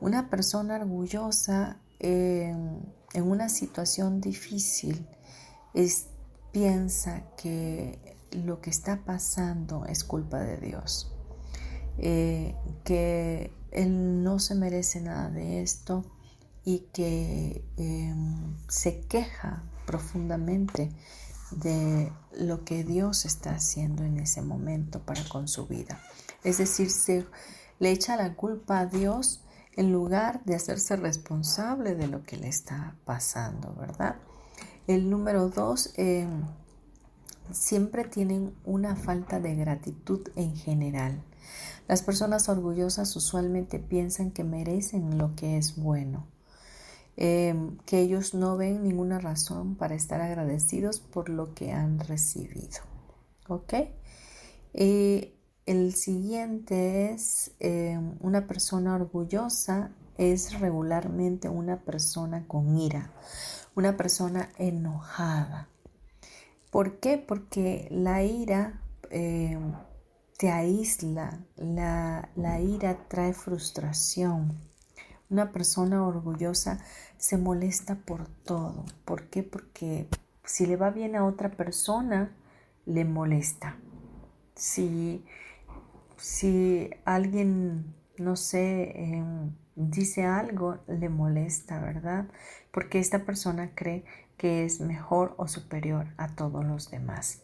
Una 0.00 0.30
persona 0.30 0.76
orgullosa 0.76 1.76
en 1.98 2.82
una 3.14 3.50
situación 3.50 4.22
difícil 4.22 5.06
piensa 6.50 7.24
que 7.36 8.11
lo 8.32 8.60
que 8.60 8.70
está 8.70 9.04
pasando 9.04 9.84
es 9.86 10.04
culpa 10.04 10.40
de 10.40 10.58
Dios, 10.58 11.12
eh, 11.98 12.54
que 12.84 13.52
Él 13.70 14.22
no 14.22 14.38
se 14.38 14.54
merece 14.54 15.00
nada 15.00 15.30
de 15.30 15.62
esto 15.62 16.04
y 16.64 16.80
que 16.92 17.64
em, 17.76 18.56
se 18.68 19.00
queja 19.00 19.62
profundamente 19.86 20.90
de 21.50 22.12
lo 22.38 22.64
que 22.64 22.84
Dios 22.84 23.24
está 23.24 23.50
haciendo 23.50 24.04
en 24.04 24.18
ese 24.18 24.42
momento 24.42 25.00
para 25.00 25.22
con 25.28 25.48
su 25.48 25.66
vida. 25.66 26.00
Es 26.44 26.58
decir, 26.58 26.90
se 26.90 27.26
le 27.78 27.90
echa 27.90 28.16
la 28.16 28.34
culpa 28.34 28.80
a 28.80 28.86
Dios 28.86 29.42
en 29.74 29.92
lugar 29.92 30.44
de 30.44 30.54
hacerse 30.54 30.96
responsable 30.96 31.94
de 31.94 32.06
lo 32.06 32.22
que 32.22 32.36
le 32.36 32.48
está 32.48 32.94
pasando, 33.04 33.74
¿verdad? 33.74 34.16
El 34.86 35.08
número 35.10 35.48
dos, 35.48 35.92
em, 35.96 36.44
siempre 37.50 38.04
tienen 38.04 38.54
una 38.64 38.96
falta 38.96 39.40
de 39.40 39.54
gratitud 39.54 40.28
en 40.36 40.54
general. 40.56 41.22
Las 41.88 42.02
personas 42.02 42.48
orgullosas 42.48 43.14
usualmente 43.16 43.78
piensan 43.78 44.30
que 44.30 44.44
merecen 44.44 45.18
lo 45.18 45.34
que 45.34 45.58
es 45.58 45.76
bueno, 45.76 46.26
em, 47.16 47.76
que 47.84 48.00
ellos 48.00 48.34
no 48.34 48.56
ven 48.56 48.82
ninguna 48.82 49.18
razón 49.18 49.74
para 49.74 49.94
estar 49.94 50.20
agradecidos 50.20 51.00
por 51.00 51.28
lo 51.28 51.54
que 51.54 51.72
han 51.72 51.98
recibido. 52.00 52.80
¿Ok? 53.48 53.74
el 55.64 55.94
siguiente 55.94 57.12
es 57.12 57.52
em, 57.60 58.16
una 58.20 58.46
persona 58.46 58.94
orgullosa 58.94 59.90
es 60.18 60.58
regularmente 60.60 61.48
una 61.48 61.80
persona 61.80 62.46
con 62.46 62.78
ira, 62.78 63.10
una 63.74 63.96
persona 63.96 64.50
enojada. 64.58 65.68
¿Por 66.72 67.00
qué? 67.00 67.18
Porque 67.18 67.86
la 67.90 68.22
ira 68.22 68.80
eh, 69.10 69.58
te 70.38 70.50
aísla, 70.50 71.38
la, 71.56 72.30
la 72.34 72.60
ira 72.60 73.08
trae 73.08 73.34
frustración. 73.34 74.56
Una 75.28 75.52
persona 75.52 76.06
orgullosa 76.06 76.82
se 77.18 77.36
molesta 77.36 77.96
por 77.96 78.26
todo. 78.26 78.86
¿Por 79.04 79.24
qué? 79.24 79.42
Porque 79.42 80.08
si 80.44 80.64
le 80.64 80.76
va 80.76 80.88
bien 80.88 81.14
a 81.14 81.26
otra 81.26 81.50
persona, 81.50 82.34
le 82.86 83.04
molesta. 83.04 83.76
Si, 84.56 85.22
si 86.16 86.88
alguien, 87.04 87.94
no 88.16 88.34
sé, 88.36 88.92
em, 88.96 89.54
dice 89.76 90.24
algo, 90.24 90.78
le 90.86 91.10
molesta, 91.10 91.80
¿verdad? 91.80 92.28
Porque 92.72 92.98
esta 92.98 93.26
persona 93.26 93.72
cree 93.74 94.04
que 94.42 94.64
es 94.64 94.80
mejor 94.80 95.36
o 95.36 95.46
superior 95.46 96.08
a 96.16 96.26
todos 96.34 96.64
los 96.64 96.90
demás. 96.90 97.42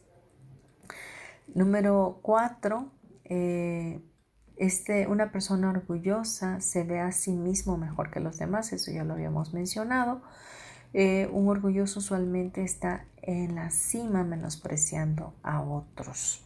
Número 1.47 2.19
cuatro, 2.23 2.91
eh, 3.23 4.03
este, 4.57 5.07
una 5.07 5.31
persona 5.31 5.71
orgullosa 5.71 6.61
se 6.61 6.83
ve 6.83 6.99
a 6.99 7.13
sí 7.13 7.37
mismo 7.37 7.77
mejor 7.77 8.11
que 8.11 8.19
los 8.19 8.37
demás, 8.39 8.73
eso 8.73 8.91
ya 8.91 9.05
lo 9.05 9.15
habíamos 9.15 9.55
mencionado. 9.55 10.23
Eh, 10.93 11.31
un 11.33 11.49
orgulloso 11.49 12.01
usualmente 12.01 12.65
está 12.65 13.05
en 13.23 13.55
la 13.55 13.71
cima 13.71 14.25
menospreciando 14.25 15.35
a 15.45 15.63
otros. 15.63 16.45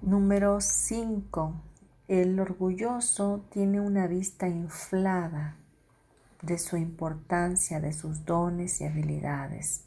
Número 0.00 0.60
5. 0.60 1.62
El 2.08 2.40
orgulloso 2.40 3.44
tiene 3.52 3.80
una 3.80 4.08
vista 4.08 4.48
inflada 4.48 5.61
de 6.42 6.58
su 6.58 6.76
importancia, 6.76 7.80
de 7.80 7.92
sus 7.92 8.24
dones 8.24 8.80
y 8.80 8.84
habilidades. 8.84 9.84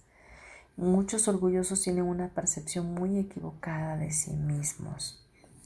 Muchos 0.77 1.27
orgullosos 1.27 1.81
tienen 1.81 2.05
una 2.05 2.29
percepción 2.29 2.93
muy 2.93 3.17
equivocada 3.19 3.97
de 3.97 4.11
sí 4.11 4.31
mismos. 4.31 5.21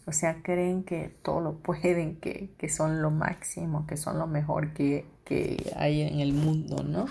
O 0.06 0.12
sea, 0.12 0.42
creen 0.42 0.84
que 0.84 1.16
todo 1.24 1.40
lo 1.40 1.58
pueden, 1.62 2.18
que, 2.18 2.70
son 2.70 3.02
lo 3.02 3.12
máximo, 3.12 3.86
que 3.88 3.98
son 3.98 4.18
lo 4.18 4.28
mejor 4.28 4.74
que, 4.74 5.06
hay 5.76 6.02
en 6.02 6.20
el 6.20 6.34
mundo, 6.34 6.84
¿no? 6.84 7.06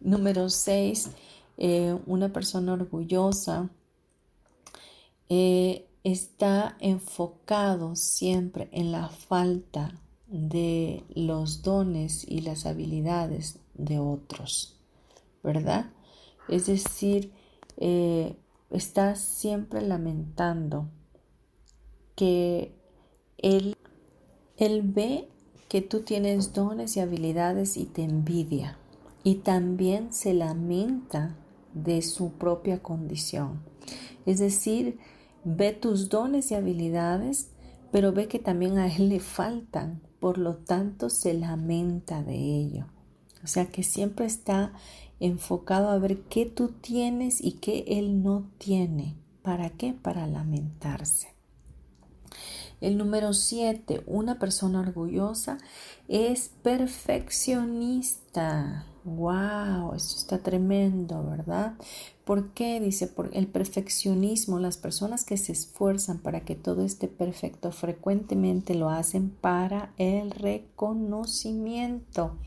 Número 0.00 0.48
seis, 0.48 1.10
eh, 1.56 1.98
una 2.06 2.32
persona 2.32 2.74
orgullosa 2.74 3.68
eh, 5.28 5.88
está 6.04 6.76
enfocado 6.78 7.96
siempre 7.96 8.68
en 8.70 8.92
la 8.92 9.08
falta 9.08 9.92
de 10.34 11.04
los 11.14 11.62
dones 11.62 12.26
y 12.28 12.40
las 12.40 12.66
habilidades 12.66 13.60
de 13.74 14.00
otros, 14.00 14.76
¿verdad? 15.44 15.92
Es 16.48 16.66
decir, 16.66 17.32
eh, 17.76 18.36
estás 18.70 19.20
siempre 19.20 19.80
lamentando 19.80 20.88
que 22.16 22.74
él, 23.38 23.76
él 24.56 24.82
ve 24.82 25.28
que 25.68 25.82
tú 25.82 26.00
tienes 26.00 26.52
dones 26.52 26.96
y 26.96 27.00
habilidades 27.00 27.76
y 27.76 27.84
te 27.84 28.02
envidia 28.02 28.76
y 29.22 29.36
también 29.36 30.12
se 30.12 30.34
lamenta 30.34 31.36
de 31.74 32.02
su 32.02 32.32
propia 32.32 32.82
condición. 32.82 33.62
Es 34.26 34.40
decir, 34.40 34.98
ve 35.44 35.72
tus 35.72 36.08
dones 36.08 36.50
y 36.50 36.56
habilidades, 36.56 37.52
pero 37.92 38.12
ve 38.12 38.26
que 38.26 38.40
también 38.40 38.78
a 38.78 38.92
él 38.92 39.10
le 39.10 39.20
faltan 39.20 40.02
por 40.24 40.38
lo 40.38 40.54
tanto 40.54 41.10
se 41.10 41.34
lamenta 41.34 42.22
de 42.22 42.34
ello. 42.34 42.86
O 43.42 43.46
sea 43.46 43.66
que 43.66 43.82
siempre 43.82 44.24
está 44.24 44.72
enfocado 45.20 45.90
a 45.90 45.98
ver 45.98 46.22
qué 46.30 46.46
tú 46.46 46.68
tienes 46.68 47.44
y 47.44 47.52
qué 47.52 47.84
él 47.86 48.22
no 48.22 48.48
tiene. 48.56 49.16
¿Para 49.42 49.68
qué? 49.68 49.92
Para 49.92 50.26
lamentarse. 50.26 51.34
El 52.80 52.96
número 52.96 53.34
siete, 53.34 54.02
una 54.06 54.38
persona 54.38 54.80
orgullosa 54.80 55.58
es 56.08 56.52
perfeccionista. 56.62 58.86
¡Wow! 59.04 59.92
Esto 59.94 60.16
está 60.16 60.38
tremendo, 60.38 61.22
¿verdad? 61.24 61.74
¿Por 62.24 62.54
qué? 62.54 62.80
Dice, 62.80 63.06
por 63.06 63.28
el 63.34 63.48
perfeccionismo, 63.48 64.58
las 64.58 64.78
personas 64.78 65.24
que 65.24 65.36
se 65.36 65.52
esfuerzan 65.52 66.20
para 66.20 66.40
que 66.40 66.54
todo 66.54 66.82
esté 66.82 67.08
perfecto 67.08 67.70
frecuentemente 67.70 68.74
lo 68.74 68.88
hacen 68.88 69.28
para 69.28 69.92
el 69.98 70.30
reconocimiento. 70.30 72.38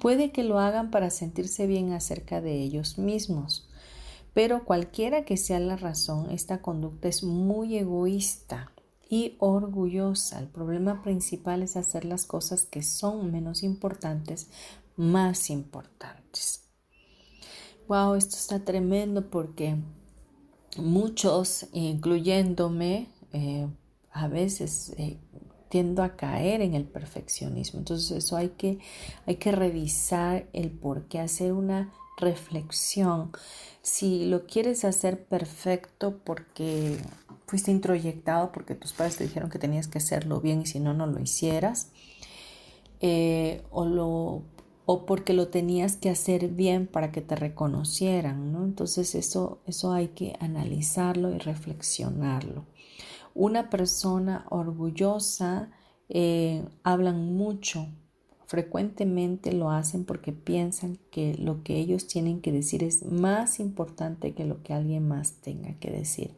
Puede 0.00 0.32
que 0.32 0.42
lo 0.42 0.58
hagan 0.58 0.90
para 0.90 1.10
sentirse 1.10 1.68
bien 1.68 1.92
acerca 1.92 2.40
de 2.40 2.60
ellos 2.60 2.98
mismos, 2.98 3.68
pero 4.34 4.64
cualquiera 4.64 5.24
que 5.24 5.36
sea 5.36 5.60
la 5.60 5.76
razón, 5.76 6.32
esta 6.32 6.62
conducta 6.62 7.06
es 7.06 7.22
muy 7.22 7.76
egoísta 7.76 8.72
y 9.08 9.36
orgullosa. 9.38 10.40
El 10.40 10.48
problema 10.48 11.02
principal 11.02 11.62
es 11.62 11.76
hacer 11.76 12.06
las 12.06 12.26
cosas 12.26 12.64
que 12.64 12.82
son 12.82 13.30
menos 13.30 13.62
importantes 13.62 14.48
más 14.96 15.50
importantes. 15.50 16.62
Wow, 17.88 18.14
esto 18.14 18.36
está 18.36 18.64
tremendo 18.64 19.28
porque 19.28 19.76
muchos, 20.76 21.66
incluyéndome, 21.72 23.08
eh, 23.32 23.68
a 24.12 24.28
veces 24.28 24.94
eh, 24.98 25.18
tiendo 25.68 26.02
a 26.02 26.16
caer 26.16 26.60
en 26.60 26.74
el 26.74 26.84
perfeccionismo. 26.84 27.80
Entonces 27.80 28.10
eso 28.10 28.36
hay 28.36 28.50
que, 28.50 28.78
hay 29.26 29.36
que 29.36 29.52
revisar 29.52 30.46
el 30.52 30.70
por 30.70 31.04
qué, 31.08 31.18
hacer 31.20 31.52
una 31.52 31.92
reflexión. 32.18 33.32
Si 33.80 34.26
lo 34.26 34.46
quieres 34.46 34.84
hacer 34.84 35.24
perfecto 35.24 36.20
porque 36.24 36.98
fuiste 37.46 37.70
introyectado, 37.70 38.52
porque 38.52 38.74
tus 38.74 38.92
padres 38.92 39.16
te 39.16 39.24
dijeron 39.24 39.50
que 39.50 39.58
tenías 39.58 39.88
que 39.88 39.98
hacerlo 39.98 40.40
bien 40.40 40.62
y 40.62 40.66
si 40.66 40.78
no, 40.78 40.94
no 40.94 41.06
lo 41.06 41.20
hicieras, 41.20 41.88
eh, 43.00 43.62
o 43.70 43.84
lo 43.84 44.42
o 44.84 45.06
porque 45.06 45.32
lo 45.32 45.48
tenías 45.48 45.96
que 45.96 46.10
hacer 46.10 46.48
bien 46.48 46.86
para 46.86 47.12
que 47.12 47.20
te 47.20 47.36
reconocieran, 47.36 48.52
¿no? 48.52 48.64
Entonces 48.64 49.14
eso, 49.14 49.60
eso 49.66 49.92
hay 49.92 50.08
que 50.08 50.36
analizarlo 50.40 51.32
y 51.32 51.38
reflexionarlo. 51.38 52.66
Una 53.34 53.70
persona 53.70 54.44
orgullosa 54.50 55.70
eh, 56.08 56.64
hablan 56.82 57.34
mucho, 57.34 57.88
frecuentemente 58.44 59.52
lo 59.52 59.70
hacen 59.70 60.04
porque 60.04 60.32
piensan 60.32 60.98
que 61.10 61.34
lo 61.36 61.62
que 61.62 61.78
ellos 61.78 62.06
tienen 62.06 62.42
que 62.42 62.52
decir 62.52 62.82
es 62.84 63.04
más 63.06 63.60
importante 63.60 64.34
que 64.34 64.44
lo 64.44 64.62
que 64.62 64.74
alguien 64.74 65.08
más 65.08 65.34
tenga 65.40 65.72
que 65.78 65.90
decir. 65.90 66.34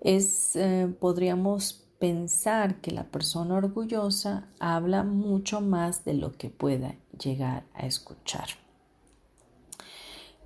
Es, 0.00 0.56
eh, 0.56 0.88
podríamos 0.98 1.81
pensar 2.02 2.80
que 2.80 2.90
la 2.90 3.04
persona 3.04 3.54
orgullosa 3.54 4.48
habla 4.58 5.04
mucho 5.04 5.60
más 5.60 6.04
de 6.04 6.14
lo 6.14 6.32
que 6.32 6.50
pueda 6.50 6.96
llegar 7.16 7.62
a 7.74 7.86
escuchar. 7.86 8.48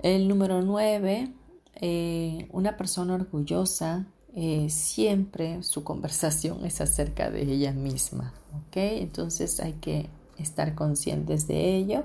El 0.02 0.28
número 0.28 0.60
nueve, 0.60 1.32
eh, 1.76 2.46
una 2.52 2.76
persona 2.76 3.14
orgullosa 3.14 4.04
eh, 4.34 4.68
siempre 4.68 5.62
su 5.62 5.82
conversación 5.82 6.62
es 6.66 6.82
acerca 6.82 7.30
de 7.30 7.50
ella 7.50 7.72
misma, 7.72 8.34
¿ok? 8.52 8.76
Entonces 8.76 9.58
hay 9.58 9.72
que 9.80 10.10
estar 10.36 10.74
conscientes 10.74 11.48
de 11.48 11.74
ello. 11.74 12.04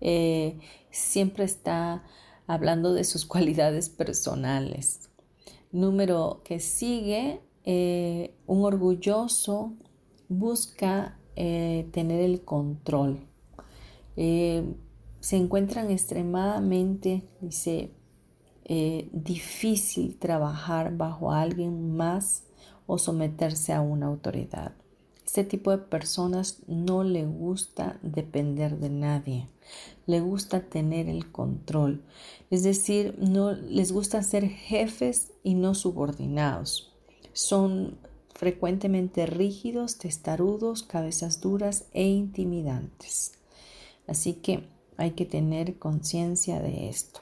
Eh, 0.00 0.56
siempre 0.92 1.42
está 1.42 2.04
hablando 2.46 2.94
de 2.94 3.02
sus 3.02 3.26
cualidades 3.26 3.88
personales. 3.88 5.10
Número 5.72 6.42
que 6.44 6.60
sigue, 6.60 7.40
eh, 7.70 8.34
un 8.46 8.64
orgulloso 8.64 9.74
busca 10.30 11.18
eh, 11.36 11.86
tener 11.92 12.22
el 12.22 12.40
control. 12.40 13.20
Eh, 14.16 14.64
se 15.20 15.36
encuentran 15.36 15.90
extremadamente, 15.90 17.28
dice, 17.42 17.90
difícil 19.12 20.16
trabajar 20.18 20.96
bajo 20.96 21.32
alguien 21.32 21.94
más 21.94 22.44
o 22.86 22.96
someterse 22.96 23.74
a 23.74 23.82
una 23.82 24.06
autoridad. 24.06 24.72
Este 25.26 25.44
tipo 25.44 25.70
de 25.70 25.78
personas 25.78 26.62
no 26.68 27.04
le 27.04 27.26
gusta 27.26 27.98
depender 28.02 28.78
de 28.78 28.88
nadie, 28.88 29.48
le 30.06 30.20
gusta 30.20 30.62
tener 30.62 31.06
el 31.08 31.30
control, 31.30 32.02
es 32.50 32.62
decir, 32.62 33.14
no 33.18 33.52
les 33.52 33.92
gusta 33.92 34.22
ser 34.22 34.48
jefes 34.48 35.32
y 35.42 35.52
no 35.52 35.74
subordinados. 35.74 36.87
Son 37.38 37.96
frecuentemente 38.34 39.24
rígidos, 39.24 39.96
testarudos, 39.96 40.82
cabezas 40.82 41.40
duras 41.40 41.86
e 41.92 42.02
intimidantes. 42.02 43.30
Así 44.08 44.32
que 44.32 44.68
hay 44.96 45.12
que 45.12 45.24
tener 45.24 45.78
conciencia 45.78 46.60
de 46.60 46.88
esto. 46.88 47.20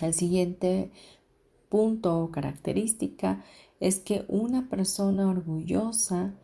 El 0.00 0.14
siguiente 0.14 0.90
punto 1.68 2.24
o 2.24 2.32
característica 2.32 3.44
es 3.78 4.00
que 4.00 4.24
una 4.26 4.68
persona 4.68 5.30
orgullosa 5.30 6.34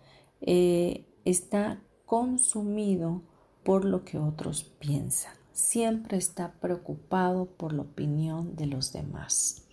eh, 0.41 1.07
está 1.25 1.83
consumido 2.07 3.23
por 3.65 3.85
lo 3.85 4.05
que 4.05 4.17
otros 4.17 4.63
piensan. 4.63 5.35
Siempre 5.53 6.19
está 6.19 6.53
preocupado 6.61 7.47
por 7.47 7.73
la 7.73 7.83
opinión 7.83 8.55
de 8.55 8.67
los 8.67 8.93
demás. 8.93 9.67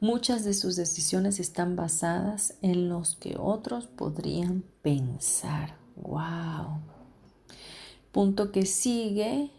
Muchas 0.00 0.44
de 0.44 0.54
sus 0.54 0.76
decisiones 0.76 1.40
están 1.40 1.76
basadas 1.76 2.54
en 2.62 2.88
los 2.88 3.16
que 3.16 3.36
otros 3.38 3.86
podrían 3.86 4.64
pensar. 4.82 5.76
¡Wow! 5.96 6.80
Punto 8.12 8.52
que 8.52 8.66
sigue, 8.66 9.50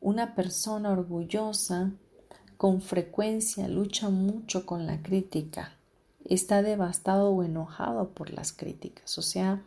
una 0.00 0.34
persona 0.34 0.90
orgullosa 0.90 1.92
con 2.56 2.80
frecuencia 2.80 3.66
lucha 3.66 4.10
mucho 4.10 4.64
con 4.66 4.86
la 4.86 5.02
crítica. 5.02 5.76
Está 6.24 6.62
devastado 6.62 7.30
o 7.30 7.42
enojado 7.42 8.10
por 8.10 8.30
las 8.30 8.52
críticas. 8.52 9.18
O 9.18 9.22
sea, 9.22 9.64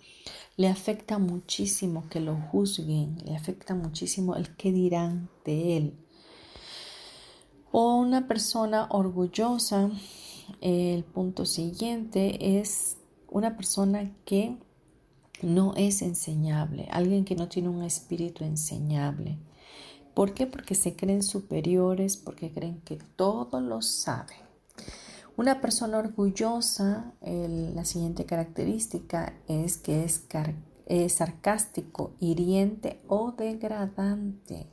le 0.55 0.69
afecta 0.69 1.17
muchísimo 1.19 2.07
que 2.09 2.21
lo 2.21 2.37
juzguen, 2.37 3.17
le 3.25 3.35
afecta 3.35 3.75
muchísimo 3.75 4.37
el 4.37 4.55
qué 4.55 4.71
dirán 4.71 5.27
de 5.43 5.75
él. 5.75 5.93
O 7.77 7.97
una 7.97 8.25
persona 8.25 8.87
orgullosa, 8.89 9.89
el 10.61 11.03
punto 11.03 11.45
siguiente 11.45 12.57
es 12.57 12.95
una 13.27 13.57
persona 13.57 14.13
que 14.23 14.57
no 15.41 15.73
es 15.75 16.01
enseñable, 16.01 16.87
alguien 16.89 17.25
que 17.25 17.35
no 17.35 17.49
tiene 17.49 17.67
un 17.67 17.83
espíritu 17.83 18.45
enseñable. 18.45 19.37
¿Por 20.13 20.33
qué? 20.33 20.47
Porque 20.47 20.73
se 20.73 20.95
creen 20.95 21.21
superiores, 21.21 22.15
porque 22.15 22.49
creen 22.49 22.79
que 22.85 22.97
todo 23.17 23.59
lo 23.59 23.81
saben. 23.81 24.37
Una 25.35 25.59
persona 25.59 25.97
orgullosa, 25.97 27.11
la 27.21 27.83
siguiente 27.83 28.23
característica 28.23 29.33
es 29.49 29.75
que 29.75 30.05
es, 30.05 30.23
es 30.85 31.11
sarcástico, 31.11 32.13
hiriente 32.21 33.01
o 33.09 33.33
degradante. 33.33 34.69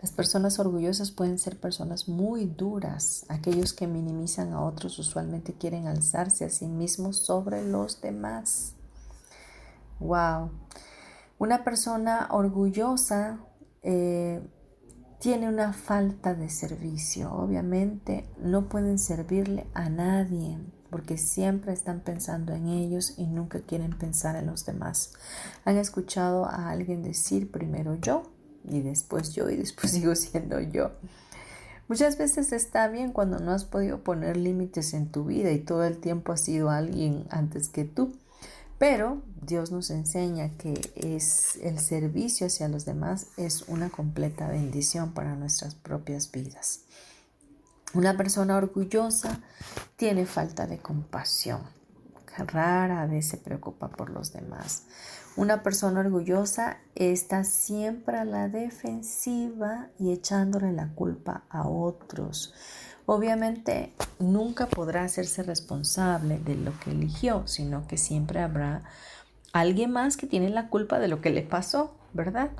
Las 0.00 0.10
personas 0.10 0.58
orgullosas 0.58 1.10
pueden 1.10 1.38
ser 1.38 1.58
personas 1.58 2.08
muy 2.08 2.46
duras. 2.46 3.24
Aquellos 3.28 3.72
que 3.72 3.86
minimizan 3.86 4.52
a 4.52 4.62
otros 4.62 4.98
usualmente 4.98 5.54
quieren 5.54 5.86
alzarse 5.86 6.44
a 6.44 6.50
sí 6.50 6.66
mismos 6.66 7.16
sobre 7.18 7.64
los 7.64 8.00
demás. 8.00 8.74
Wow. 10.00 10.50
Una 11.38 11.64
persona 11.64 12.28
orgullosa 12.30 13.38
eh, 13.82 14.40
tiene 15.20 15.48
una 15.48 15.72
falta 15.72 16.34
de 16.34 16.50
servicio. 16.50 17.32
Obviamente 17.32 18.28
no 18.38 18.68
pueden 18.68 18.98
servirle 18.98 19.66
a 19.74 19.88
nadie 19.88 20.58
porque 20.90 21.16
siempre 21.16 21.72
están 21.72 22.00
pensando 22.00 22.52
en 22.52 22.68
ellos 22.68 23.14
y 23.16 23.26
nunca 23.26 23.60
quieren 23.60 23.96
pensar 23.96 24.36
en 24.36 24.46
los 24.46 24.66
demás. 24.66 25.12
¿Han 25.64 25.78
escuchado 25.78 26.44
a 26.44 26.68
alguien 26.70 27.02
decir 27.02 27.50
primero 27.50 27.94
yo? 27.94 28.31
Y 28.68 28.80
después 28.80 29.32
yo 29.34 29.50
y 29.50 29.56
después 29.56 29.92
sigo 29.92 30.14
siendo 30.14 30.60
yo. 30.60 30.90
Muchas 31.88 32.16
veces 32.16 32.52
está 32.52 32.88
bien 32.88 33.12
cuando 33.12 33.38
no 33.38 33.52
has 33.52 33.64
podido 33.64 34.02
poner 34.02 34.36
límites 34.36 34.94
en 34.94 35.08
tu 35.08 35.24
vida 35.24 35.50
y 35.50 35.58
todo 35.58 35.84
el 35.84 35.98
tiempo 35.98 36.32
ha 36.32 36.36
sido 36.36 36.70
alguien 36.70 37.26
antes 37.30 37.68
que 37.68 37.84
tú. 37.84 38.12
Pero 38.78 39.22
Dios 39.42 39.70
nos 39.70 39.90
enseña 39.90 40.50
que 40.58 40.74
es 40.96 41.56
el 41.62 41.78
servicio 41.78 42.46
hacia 42.46 42.68
los 42.68 42.84
demás 42.84 43.28
es 43.36 43.62
una 43.68 43.90
completa 43.90 44.48
bendición 44.48 45.12
para 45.12 45.36
nuestras 45.36 45.74
propias 45.74 46.32
vidas. 46.32 46.80
Una 47.94 48.16
persona 48.16 48.56
orgullosa 48.56 49.40
tiene 49.96 50.24
falta 50.26 50.66
de 50.66 50.78
compasión. 50.78 51.60
Rara 52.38 53.06
vez 53.06 53.28
se 53.28 53.36
preocupa 53.36 53.88
por 53.88 54.10
los 54.10 54.32
demás. 54.32 54.84
Una 55.34 55.62
persona 55.62 56.00
orgullosa 56.00 56.76
está 56.94 57.44
siempre 57.44 58.18
a 58.18 58.26
la 58.26 58.48
defensiva 58.48 59.88
y 59.98 60.12
echándole 60.12 60.72
la 60.72 60.88
culpa 60.88 61.44
a 61.48 61.66
otros. 61.66 62.52
Obviamente 63.06 63.94
nunca 64.18 64.66
podrá 64.66 65.04
hacerse 65.04 65.42
responsable 65.42 66.38
de 66.38 66.56
lo 66.56 66.78
que 66.80 66.90
eligió, 66.90 67.46
sino 67.46 67.86
que 67.86 67.96
siempre 67.96 68.40
habrá 68.40 68.82
alguien 69.54 69.90
más 69.90 70.18
que 70.18 70.26
tiene 70.26 70.50
la 70.50 70.68
culpa 70.68 70.98
de 70.98 71.08
lo 71.08 71.22
que 71.22 71.30
le 71.30 71.42
pasó, 71.42 71.96
¿verdad? 72.12 72.50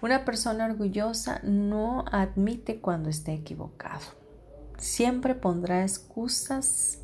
Una 0.00 0.24
persona 0.24 0.64
orgullosa 0.64 1.40
no 1.42 2.06
admite 2.10 2.80
cuando 2.80 3.10
esté 3.10 3.34
equivocado. 3.34 4.00
Siempre 4.78 5.34
pondrá 5.34 5.82
excusas 5.82 7.00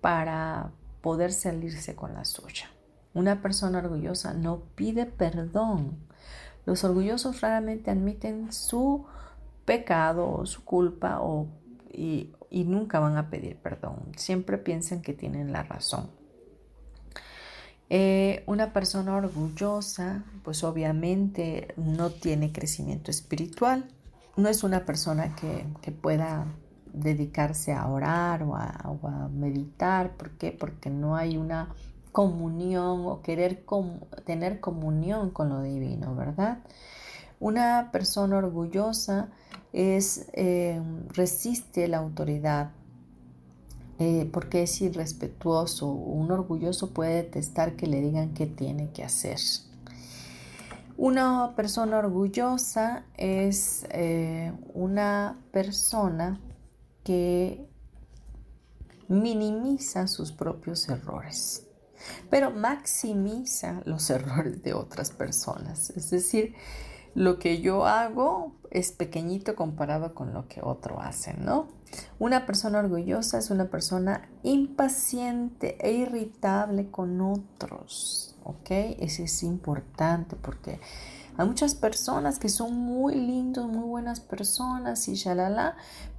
para 0.00 0.70
poder 1.02 1.32
salirse 1.32 1.96
con 1.96 2.14
la 2.14 2.24
suya. 2.24 2.70
Una 3.14 3.42
persona 3.42 3.78
orgullosa 3.78 4.34
no 4.34 4.62
pide 4.74 5.06
perdón. 5.06 5.96
Los 6.66 6.84
orgullosos 6.84 7.40
raramente 7.40 7.90
admiten 7.90 8.52
su 8.52 9.06
pecado 9.64 10.30
o 10.30 10.46
su 10.46 10.64
culpa 10.64 11.20
y, 11.92 12.32
nunca 12.50 13.00
van 13.00 13.16
a 13.16 13.30
pedir 13.30 13.56
perdón. 13.56 13.96
Siempre 14.16 14.58
piensan 14.58 15.02
que 15.02 15.14
tienen 15.14 15.52
la 15.52 15.62
razón. 15.62 16.10
Eh, 17.90 18.44
una 18.46 18.72
persona 18.72 19.16
orgullosa, 19.16 20.24
pues 20.42 20.62
obviamente 20.62 21.74
no 21.76 22.10
tiene 22.10 22.52
crecimiento 22.52 23.10
espiritual, 23.10 23.86
no 24.36 24.48
es 24.48 24.62
una 24.62 24.84
persona 24.84 25.34
que, 25.34 25.66
pueda 25.90 26.46
dedicarse 26.92 27.72
a 27.72 27.88
orar 27.88 28.42
o 28.42 28.56
a, 28.56 29.28
meditar. 29.32 30.16
¿Por 30.16 30.30
qué? 30.30 30.52
Porque 30.52 30.90
no 30.90 31.16
hay 31.16 31.36
una 31.36 31.74
comunión 32.12 33.06
o 33.06 33.22
querer 33.22 33.64
tener 34.24 34.60
comunión 34.60 35.30
con 35.30 35.48
lo 35.48 35.62
divino, 35.62 36.14
¿verdad? 36.14 36.58
Una 37.40 37.90
persona 37.92 38.38
orgullosa 38.38 39.28
es, 39.72 40.26
eh, 40.32 40.82
resiste 41.14 41.86
la 41.88 41.98
autoridad 41.98 42.72
eh, 43.98 44.28
porque 44.32 44.62
es 44.62 44.80
irrespetuoso. 44.80 45.88
Un 45.88 46.30
orgulloso 46.30 46.90
puede 46.90 47.14
detestar 47.14 47.76
que 47.76 47.86
le 47.86 48.00
digan 48.00 48.34
qué 48.34 48.46
tiene 48.46 48.90
que 48.90 49.04
hacer. 49.04 49.38
Una 50.96 51.52
persona 51.54 51.98
orgullosa 51.98 53.04
es 53.16 53.86
eh, 53.90 54.52
una 54.74 55.38
persona 55.52 56.40
que 57.04 57.68
minimiza 59.06 60.08
sus 60.08 60.32
propios 60.32 60.88
errores, 60.88 61.67
pero 62.30 62.50
maximiza 62.50 63.82
los 63.84 64.10
errores 64.10 64.62
de 64.62 64.74
otras 64.74 65.10
personas. 65.10 65.90
Es 65.90 66.10
decir, 66.10 66.54
lo 67.14 67.38
que 67.38 67.60
yo 67.60 67.86
hago 67.86 68.52
es 68.70 68.92
pequeñito 68.92 69.56
comparado 69.56 70.14
con 70.14 70.32
lo 70.32 70.46
que 70.46 70.60
otro 70.62 71.00
hace, 71.00 71.34
¿no? 71.34 71.68
Una 72.18 72.46
persona 72.46 72.80
orgullosa 72.80 73.38
es 73.38 73.50
una 73.50 73.70
persona 73.70 74.28
impaciente 74.42 75.76
e 75.80 75.92
irritable 75.92 76.90
con 76.90 77.20
otros, 77.20 78.36
¿ok? 78.44 78.70
Eso 79.00 79.22
es 79.22 79.42
importante 79.42 80.36
porque 80.36 80.80
hay 81.36 81.46
muchas 81.46 81.74
personas 81.74 82.38
que 82.38 82.48
son 82.48 82.76
muy 82.76 83.14
lindos, 83.14 83.68
muy 83.68 83.84
buenas 83.84 84.20
personas 84.20 85.08
y 85.08 85.14
shalala, 85.14 85.76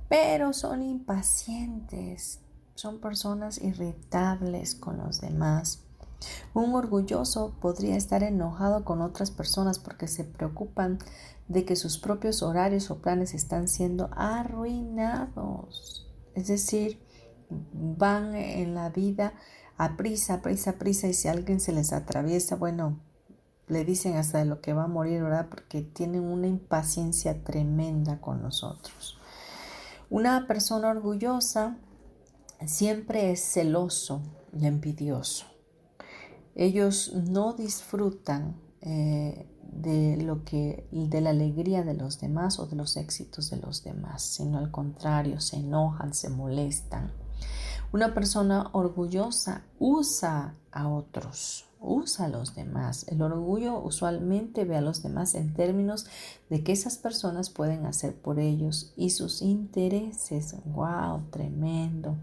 pero 0.08 0.54
son 0.54 0.82
impacientes, 0.82 2.40
son 2.80 3.00
personas 3.00 3.62
irritables 3.62 4.74
con 4.74 5.00
los 5.00 5.20
demás. 5.20 5.84
Un 6.54 6.74
orgulloso 6.76 7.54
podría 7.60 7.98
estar 7.98 8.24
enojado 8.24 8.86
con 8.86 9.02
otras 9.02 9.32
personas 9.32 9.80
porque 9.80 10.08
se 10.08 10.24
preocupan 10.24 10.98
de 11.50 11.66
que 11.66 11.76
sus 11.76 11.98
propios 11.98 12.42
horarios 12.42 12.90
o 12.90 13.00
planes 13.00 13.34
están 13.34 13.68
siendo 13.68 14.10
arruinados. 14.14 16.08
Es 16.36 16.48
decir, 16.48 17.02
van 17.50 18.34
en 18.34 18.76
la 18.76 18.90
vida 18.90 19.34
a 19.78 19.98
prisa, 19.98 20.42
prisa, 20.42 20.74
prisa 20.74 21.08
y 21.08 21.14
si 21.14 21.28
alguien 21.28 21.60
se 21.60 21.74
les 21.74 21.92
atraviesa, 21.92 22.56
bueno, 22.56 22.98
le 23.68 23.84
dicen 23.84 24.16
hasta 24.16 24.38
de 24.38 24.46
lo 24.46 24.62
que 24.62 24.72
va 24.72 24.86
a 24.86 24.88
morir, 24.88 25.22
¿verdad? 25.22 25.48
Porque 25.50 25.82
tienen 25.82 26.24
una 26.24 26.48
impaciencia 26.48 27.44
tremenda 27.44 28.22
con 28.22 28.42
nosotros. 28.42 29.18
Una 30.10 30.48
persona 30.48 30.90
orgullosa 30.90 31.78
siempre 32.66 33.32
es 33.32 33.42
celoso 33.42 34.22
y 34.54 34.66
envidioso. 34.66 35.46
Ellos 36.56 37.14
no 37.14 37.54
disfrutan 37.54 38.56
eh, 38.82 39.48
de 39.72 40.18
lo 40.18 40.44
que 40.44 40.88
de 40.92 41.22
la 41.22 41.30
alegría 41.30 41.84
de 41.84 41.94
los 41.94 42.20
demás 42.20 42.60
o 42.60 42.66
de 42.66 42.76
los 42.76 42.98
éxitos 42.98 43.50
de 43.50 43.58
los 43.58 43.84
demás, 43.84 44.24
sino 44.24 44.58
al 44.58 44.72
contrario, 44.72 45.40
se 45.40 45.58
enojan, 45.58 46.14
se 46.14 46.30
molestan. 46.30 47.12
Una 47.92 48.14
persona 48.14 48.70
orgullosa 48.74 49.64
usa 49.80 50.56
a 50.72 50.88
otros, 50.88 51.66
usa 51.80 52.26
a 52.26 52.30
los 52.30 52.56
demás. 52.56 53.06
El 53.08 53.22
orgullo 53.22 53.80
usualmente 53.80 54.66
ve 54.66 54.78
a 54.78 54.82
los 54.82 55.02
demás 55.02 55.34
en 55.34 55.54
términos 55.54 56.06
de 56.50 56.64
que 56.64 56.72
esas 56.72 56.98
personas 56.98 57.50
pueden 57.50 57.86
hacer 57.86 58.16
por 58.16 58.40
ellos 58.40 58.94
y 58.96 59.12
sus 59.12 59.42
intereses. 59.42 60.56
¡Wow! 60.66 61.30
Tremendo. 61.32 62.16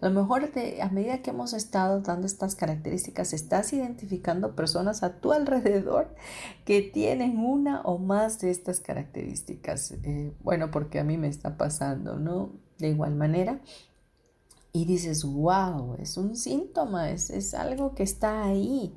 A 0.00 0.08
lo 0.08 0.20
mejor 0.20 0.50
a 0.80 0.88
medida 0.88 1.22
que 1.22 1.30
hemos 1.30 1.52
estado 1.52 2.00
dando 2.00 2.26
estas 2.26 2.56
características, 2.56 3.32
estás 3.32 3.72
identificando 3.72 4.56
personas 4.56 5.04
a 5.04 5.20
tu 5.20 5.32
alrededor 5.32 6.12
que 6.64 6.82
tienen 6.82 7.38
una 7.38 7.82
o 7.82 7.98
más 7.98 8.40
de 8.40 8.50
estas 8.50 8.80
características. 8.80 9.92
Eh, 10.02 10.32
bueno, 10.42 10.72
porque 10.72 10.98
a 10.98 11.04
mí 11.04 11.18
me 11.18 11.28
está 11.28 11.56
pasando, 11.56 12.18
¿no? 12.18 12.50
De 12.78 12.88
igual 12.88 13.14
manera. 13.14 13.60
Y 14.72 14.86
dices, 14.86 15.22
wow, 15.22 15.96
es 16.00 16.16
un 16.16 16.34
síntoma, 16.34 17.10
es, 17.10 17.30
es 17.30 17.54
algo 17.54 17.94
que 17.94 18.02
está 18.02 18.44
ahí. 18.44 18.96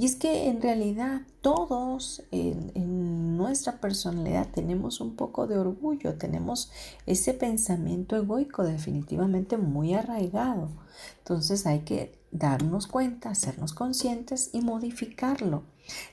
Y 0.00 0.06
es 0.06 0.16
que 0.16 0.48
en 0.48 0.62
realidad 0.62 1.20
todos 1.42 2.22
en, 2.30 3.36
nuestra 3.36 3.82
personalidad 3.82 4.48
tenemos 4.48 5.02
un 5.02 5.14
poco 5.14 5.46
de 5.46 5.58
orgullo, 5.58 6.14
tenemos 6.14 6.70
ese 7.04 7.34
pensamiento 7.34 8.16
egoico 8.16 8.64
definitivamente 8.64 9.58
muy 9.58 9.92
arraigado. 9.92 10.70
Entonces 11.18 11.66
hay 11.66 11.80
que 11.80 12.18
darnos 12.30 12.86
cuenta, 12.86 13.28
hacernos 13.28 13.74
conscientes 13.74 14.48
y 14.54 14.62
modificarlo. 14.62 15.64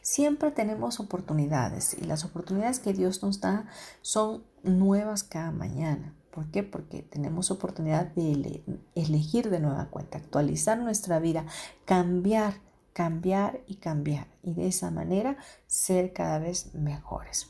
Siempre 0.01 0.51
tenemos 0.51 0.99
oportunidades 0.99 1.95
y 1.97 2.03
las 2.03 2.25
oportunidades 2.25 2.79
que 2.79 2.91
Dios 2.91 3.23
nos 3.23 3.39
da 3.39 3.67
son 4.01 4.43
nuevas 4.63 5.23
cada 5.23 5.51
mañana. 5.51 6.13
¿Por 6.31 6.51
qué? 6.51 6.61
Porque 6.61 7.03
tenemos 7.03 7.51
oportunidad 7.51 8.07
de 8.07 8.61
elegir 8.95 9.49
de 9.49 9.61
nueva 9.61 9.85
cuenta, 9.85 10.17
actualizar 10.17 10.77
nuestra 10.77 11.19
vida, 11.19 11.45
cambiar 11.85 12.66
cambiar 12.97 13.61
y 13.67 13.75
cambiar 13.75 14.25
y 14.41 14.55
de 14.55 14.65
esa 14.65 14.89
manera 14.89 15.37
ser 15.67 16.13
cada 16.13 16.39
vez 16.39 16.73
mejores. 16.73 17.47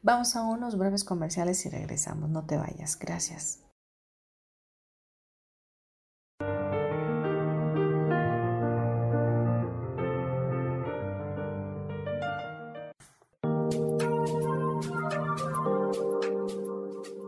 Vamos 0.00 0.34
a 0.34 0.40
unos 0.40 0.78
breves 0.78 1.04
comerciales 1.04 1.66
y 1.66 1.68
regresamos. 1.68 2.30
No 2.30 2.46
te 2.46 2.56
vayas. 2.56 2.98
Gracias. 2.98 3.60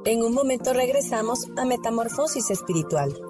En 0.07 0.23
un 0.23 0.33
momento 0.33 0.73
regresamos 0.73 1.47
a 1.59 1.67
Metamorfosis 1.67 2.51
Espiritual. 2.51 3.30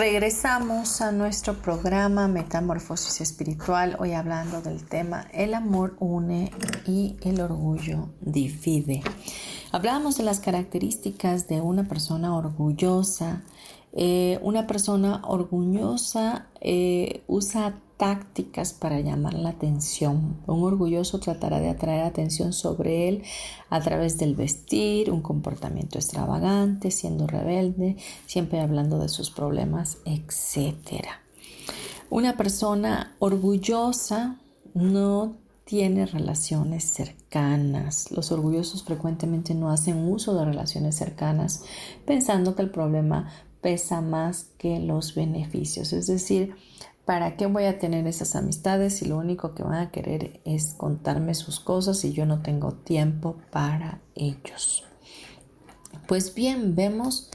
Regresamos 0.00 1.02
a 1.02 1.12
nuestro 1.12 1.60
programa 1.60 2.26
Metamorfosis 2.26 3.20
Espiritual, 3.20 3.98
hoy 3.98 4.12
hablando 4.12 4.62
del 4.62 4.88
tema 4.88 5.26
El 5.30 5.52
amor 5.52 5.94
une 6.00 6.50
y 6.86 7.16
el 7.20 7.38
orgullo 7.42 8.08
divide. 8.22 9.02
Hablábamos 9.72 10.16
de 10.16 10.22
las 10.22 10.40
características 10.40 11.48
de 11.48 11.60
una 11.60 11.86
persona 11.86 12.34
orgullosa. 12.34 13.42
Eh, 13.92 14.38
una 14.40 14.66
persona 14.66 15.20
orgullosa 15.22 16.46
eh, 16.62 17.22
usa 17.26 17.74
tácticas 18.00 18.72
para 18.72 18.98
llamar 19.00 19.34
la 19.34 19.50
atención. 19.50 20.38
Un 20.46 20.64
orgulloso 20.64 21.20
tratará 21.20 21.60
de 21.60 21.68
atraer 21.68 22.04
atención 22.04 22.54
sobre 22.54 23.08
él 23.08 23.22
a 23.68 23.78
través 23.82 24.16
del 24.16 24.34
vestir, 24.34 25.10
un 25.10 25.20
comportamiento 25.20 25.98
extravagante, 25.98 26.90
siendo 26.90 27.26
rebelde, 27.26 27.98
siempre 28.24 28.60
hablando 28.60 28.98
de 28.98 29.10
sus 29.10 29.30
problemas, 29.30 29.98
etc. 30.06 31.04
Una 32.08 32.38
persona 32.38 33.14
orgullosa 33.18 34.38
no 34.72 35.36
tiene 35.66 36.06
relaciones 36.06 36.84
cercanas. 36.84 38.10
Los 38.12 38.32
orgullosos 38.32 38.82
frecuentemente 38.82 39.54
no 39.54 39.70
hacen 39.70 40.08
uso 40.08 40.34
de 40.34 40.46
relaciones 40.46 40.96
cercanas 40.96 41.64
pensando 42.06 42.54
que 42.56 42.62
el 42.62 42.70
problema 42.70 43.30
pesa 43.60 44.00
más 44.00 44.46
que 44.56 44.80
los 44.80 45.14
beneficios. 45.14 45.92
Es 45.92 46.06
decir, 46.06 46.54
¿Para 47.10 47.36
qué 47.36 47.46
voy 47.46 47.64
a 47.64 47.80
tener 47.80 48.06
esas 48.06 48.36
amistades 48.36 48.98
si 48.98 49.04
lo 49.04 49.18
único 49.18 49.52
que 49.52 49.64
van 49.64 49.80
a 49.80 49.90
querer 49.90 50.40
es 50.44 50.74
contarme 50.74 51.34
sus 51.34 51.58
cosas 51.58 52.04
y 52.04 52.12
yo 52.12 52.24
no 52.24 52.40
tengo 52.40 52.70
tiempo 52.70 53.36
para 53.50 54.00
ellos? 54.14 54.84
Pues 56.06 56.36
bien, 56.36 56.76
vemos 56.76 57.28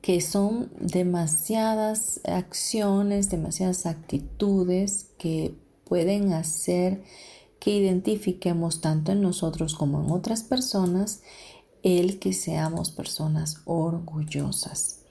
que 0.00 0.20
son 0.20 0.72
demasiadas 0.80 2.20
acciones, 2.24 3.30
demasiadas 3.30 3.86
actitudes 3.86 5.06
que 5.18 5.54
pueden 5.84 6.32
hacer 6.32 7.04
que 7.60 7.76
identifiquemos 7.76 8.80
tanto 8.80 9.12
en 9.12 9.22
nosotros 9.22 9.76
como 9.76 10.02
en 10.02 10.10
otras 10.10 10.42
personas 10.42 11.22
el 11.84 12.18
que 12.18 12.32
seamos 12.32 12.90
personas 12.90 13.58
orgullosas 13.66 15.01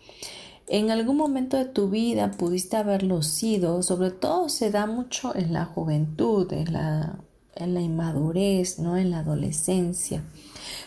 en 0.74 0.90
algún 0.90 1.18
momento 1.18 1.58
de 1.58 1.66
tu 1.66 1.90
vida 1.90 2.32
pudiste 2.32 2.78
haberlo 2.78 3.24
sido, 3.24 3.84
sobre 3.84 4.10
todo 4.10 4.48
se 4.48 4.72
da 4.72 4.86
mucho 4.86 5.36
en 5.36 5.52
la 5.52 5.66
juventud, 5.66 6.52
en 6.54 6.72
la, 6.72 7.20
en 7.56 7.74
la 7.74 7.82
inmadurez, 7.82 8.80
¿no? 8.80 8.96
en 8.96 9.12
la 9.12 9.20
adolescencia. 9.20 10.24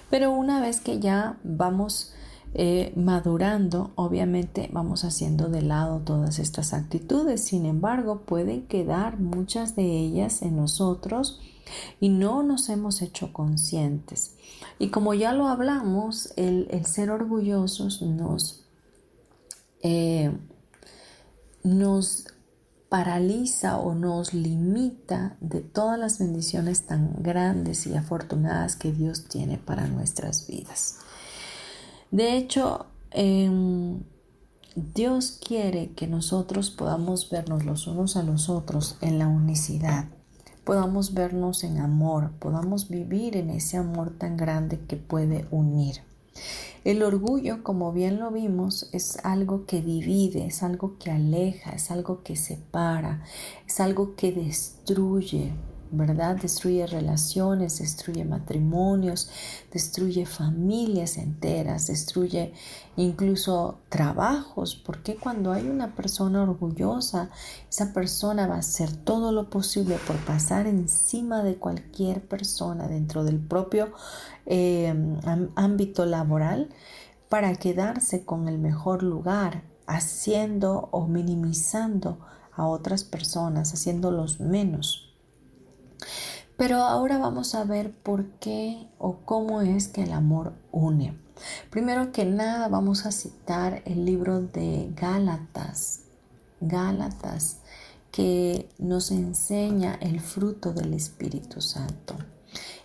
Pero 0.08 0.32
una 0.32 0.58
vez 0.62 0.80
que 0.80 1.00
ya 1.00 1.38
vamos 1.44 2.14
eh, 2.54 2.94
madurando, 2.96 3.90
obviamente 3.94 4.70
vamos 4.72 5.04
haciendo 5.04 5.48
de 5.48 5.60
lado 5.60 6.00
todas 6.00 6.38
estas 6.38 6.72
actitudes. 6.72 7.44
Sin 7.44 7.66
embargo, 7.66 8.22
pueden 8.22 8.62
quedar 8.62 9.20
muchas 9.20 9.76
de 9.76 9.84
ellas 9.84 10.40
en 10.40 10.56
nosotros 10.56 11.42
y 12.00 12.08
no 12.08 12.42
nos 12.42 12.70
hemos 12.70 13.02
hecho 13.02 13.34
conscientes. 13.34 14.34
Y 14.78 14.88
como 14.88 15.12
ya 15.12 15.34
lo 15.34 15.46
hablamos, 15.46 16.32
el, 16.36 16.68
el 16.70 16.86
ser 16.86 17.10
orgullosos 17.10 18.00
nos 18.00 18.63
eh, 19.84 20.32
nos 21.62 22.26
paraliza 22.88 23.78
o 23.78 23.94
nos 23.94 24.32
limita 24.32 25.36
de 25.40 25.60
todas 25.60 25.98
las 25.98 26.18
bendiciones 26.18 26.86
tan 26.86 27.22
grandes 27.22 27.86
y 27.86 27.94
afortunadas 27.94 28.76
que 28.76 28.92
Dios 28.92 29.24
tiene 29.28 29.58
para 29.58 29.86
nuestras 29.86 30.46
vidas. 30.46 30.98
De 32.10 32.36
hecho, 32.36 32.86
em, 33.10 34.02
Dios 34.74 35.38
quiere 35.46 35.92
que 35.92 36.06
nosotros 36.06 36.70
podamos 36.70 37.28
vernos 37.28 37.64
los 37.64 37.86
unos 37.86 38.16
a 38.16 38.22
los 38.22 38.48
otros 38.48 38.96
en 39.02 39.18
la 39.18 39.28
unicidad, 39.28 40.06
podamos 40.64 41.12
vernos 41.12 41.62
en 41.62 41.78
amor, 41.78 42.32
podamos 42.38 42.88
vivir 42.88 43.36
en 43.36 43.50
ese 43.50 43.76
amor 43.76 44.16
tan 44.16 44.36
grande 44.38 44.80
que 44.80 44.96
puede 44.96 45.46
unir. 45.50 45.96
El 46.84 47.02
orgullo, 47.02 47.62
como 47.62 47.92
bien 47.92 48.18
lo 48.18 48.30
vimos, 48.30 48.90
es 48.92 49.18
algo 49.24 49.64
que 49.66 49.80
divide, 49.80 50.46
es 50.46 50.62
algo 50.62 50.98
que 50.98 51.10
aleja, 51.10 51.70
es 51.70 51.90
algo 51.90 52.22
que 52.22 52.36
separa, 52.36 53.22
es 53.66 53.80
algo 53.80 54.16
que 54.16 54.32
destruye, 54.32 55.52
¿verdad? 55.96 56.36
Destruye 56.36 56.86
relaciones, 56.86 57.78
destruye 57.78 58.24
matrimonios, 58.24 59.30
destruye 59.72 60.26
familias 60.26 61.16
enteras, 61.16 61.86
destruye 61.86 62.52
incluso 62.96 63.78
trabajos, 63.88 64.76
porque 64.76 65.16
cuando 65.16 65.52
hay 65.52 65.68
una 65.68 65.94
persona 65.94 66.42
orgullosa, 66.42 67.30
esa 67.70 67.92
persona 67.92 68.46
va 68.46 68.56
a 68.56 68.58
hacer 68.58 68.94
todo 68.94 69.32
lo 69.32 69.50
posible 69.50 69.96
por 70.06 70.16
pasar 70.24 70.66
encima 70.66 71.42
de 71.42 71.56
cualquier 71.56 72.20
persona 72.20 72.88
dentro 72.88 73.24
del 73.24 73.38
propio 73.38 73.92
eh, 74.46 74.94
ámbito 75.56 76.06
laboral 76.06 76.68
para 77.28 77.54
quedarse 77.56 78.24
con 78.24 78.48
el 78.48 78.58
mejor 78.58 79.02
lugar, 79.02 79.62
haciendo 79.86 80.88
o 80.92 81.06
minimizando 81.06 82.18
a 82.56 82.66
otras 82.66 83.04
personas, 83.04 83.72
haciéndolos 83.72 84.40
menos. 84.40 85.03
Pero 86.56 86.82
ahora 86.82 87.18
vamos 87.18 87.54
a 87.54 87.64
ver 87.64 87.92
por 87.92 88.26
qué 88.38 88.86
o 88.98 89.16
cómo 89.24 89.60
es 89.60 89.88
que 89.88 90.04
el 90.04 90.12
amor 90.12 90.52
une. 90.70 91.18
Primero 91.70 92.12
que 92.12 92.24
nada 92.24 92.68
vamos 92.68 93.06
a 93.06 93.12
citar 93.12 93.82
el 93.86 94.04
libro 94.04 94.40
de 94.40 94.92
Gálatas, 94.94 96.02
Gálatas, 96.60 97.58
que 98.12 98.68
nos 98.78 99.10
enseña 99.10 99.94
el 100.00 100.20
fruto 100.20 100.72
del 100.72 100.94
Espíritu 100.94 101.60
Santo. 101.60 102.14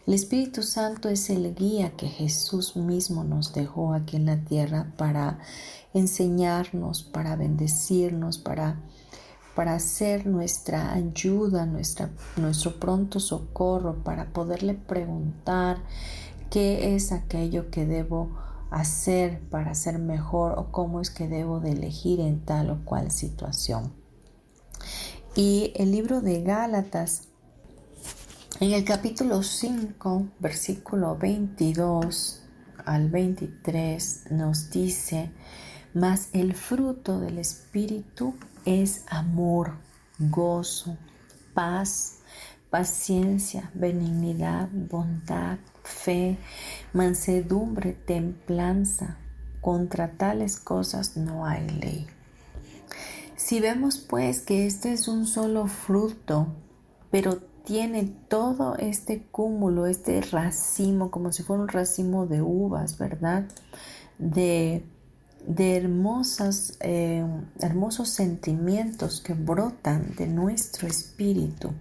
El 0.08 0.15
Espíritu 0.15 0.63
Santo 0.63 1.08
es 1.08 1.29
el 1.29 1.53
guía 1.53 1.91
que 1.95 2.08
Jesús 2.08 2.75
mismo 2.75 3.23
nos 3.23 3.53
dejó 3.53 3.93
aquí 3.93 4.15
en 4.15 4.25
la 4.25 4.43
tierra 4.43 4.91
para 4.97 5.38
enseñarnos, 5.93 7.03
para 7.03 7.36
bendecirnos, 7.36 8.39
para 8.39 8.82
para 9.60 9.74
hacer 9.74 10.26
nuestra 10.26 10.93
ayuda, 10.93 11.65
nuestra, 11.65 12.12
nuestro 12.38 12.80
pronto 12.80 13.19
socorro, 13.19 14.06
para 14.06 14.32
poderle 14.32 14.74
preguntar 14.74 15.80
qué 16.50 16.95
es 16.95 17.12
aquello 17.12 17.69
que 17.69 17.86
debo 17.86 18.39
hacer 18.72 19.41
para 19.50 19.76
ser 19.76 20.00
mejor 20.00 20.58
o 20.58 20.72
cómo 20.72 21.02
es 21.02 21.10
que 21.10 21.28
debo 21.28 21.60
de 21.60 21.74
elegir 21.74 22.22
en 22.22 22.39
tal 22.45 22.69
o 22.69 22.86
cual 22.86 23.12
situación. 23.12 23.91
Y 25.36 25.74
el 25.76 25.91
libro 25.91 26.22
de 26.22 26.41
Gálatas, 26.41 27.24
en 28.62 28.72
el 28.72 28.86
capítulo 28.86 29.43
5, 29.43 30.26
versículo 30.39 31.17
22 31.17 32.43
al 32.86 33.10
23, 33.10 34.32
nos 34.32 34.69
dice, 34.72 35.34
mas 35.93 36.30
el 36.32 36.54
fruto 36.54 37.19
del 37.19 37.39
Espíritu 37.39 38.36
es 38.65 39.04
amor, 39.10 39.74
gozo, 40.19 40.98
paz, 41.54 42.19
paciencia, 42.69 43.71
benignidad, 43.73 44.69
bondad, 44.71 45.58
fe, 45.83 46.38
mansedumbre, 46.94 47.94
templanza. 47.94 49.17
Contra 49.62 50.12
tales 50.12 50.58
cosas 50.58 51.17
no 51.17 51.46
hay 51.46 51.67
ley. 51.67 52.08
Si 53.36 53.60
vemos 53.60 53.98
pues 53.98 54.42
que 54.42 54.65
este 54.65 54.94
es 54.94 55.10
un 55.10 55.25
solo 55.25 55.67
fruto, 55.67 56.48
pero 57.12 57.38
tiene 57.65 58.06
todo 58.29 58.75
este 58.77 59.27
cúmulo, 59.31 59.86
este 59.86 60.21
racimo, 60.21 61.12
como 61.12 61.31
si 61.31 61.44
fuera 61.44 61.62
un 61.62 61.67
racimo 61.67 62.25
de 62.25 62.42
uvas, 62.42 62.98
¿verdad? 62.98 63.48
De 64.17 64.83
de 65.50 65.75
hermosas, 65.75 66.77
eh, 66.79 67.25
hermosos 67.60 68.10
sentimientos 68.10 69.19
que 69.19 69.33
brotan 69.33 70.13
de 70.15 70.27
nuestro 70.27 70.87
espíritu, 70.87 71.71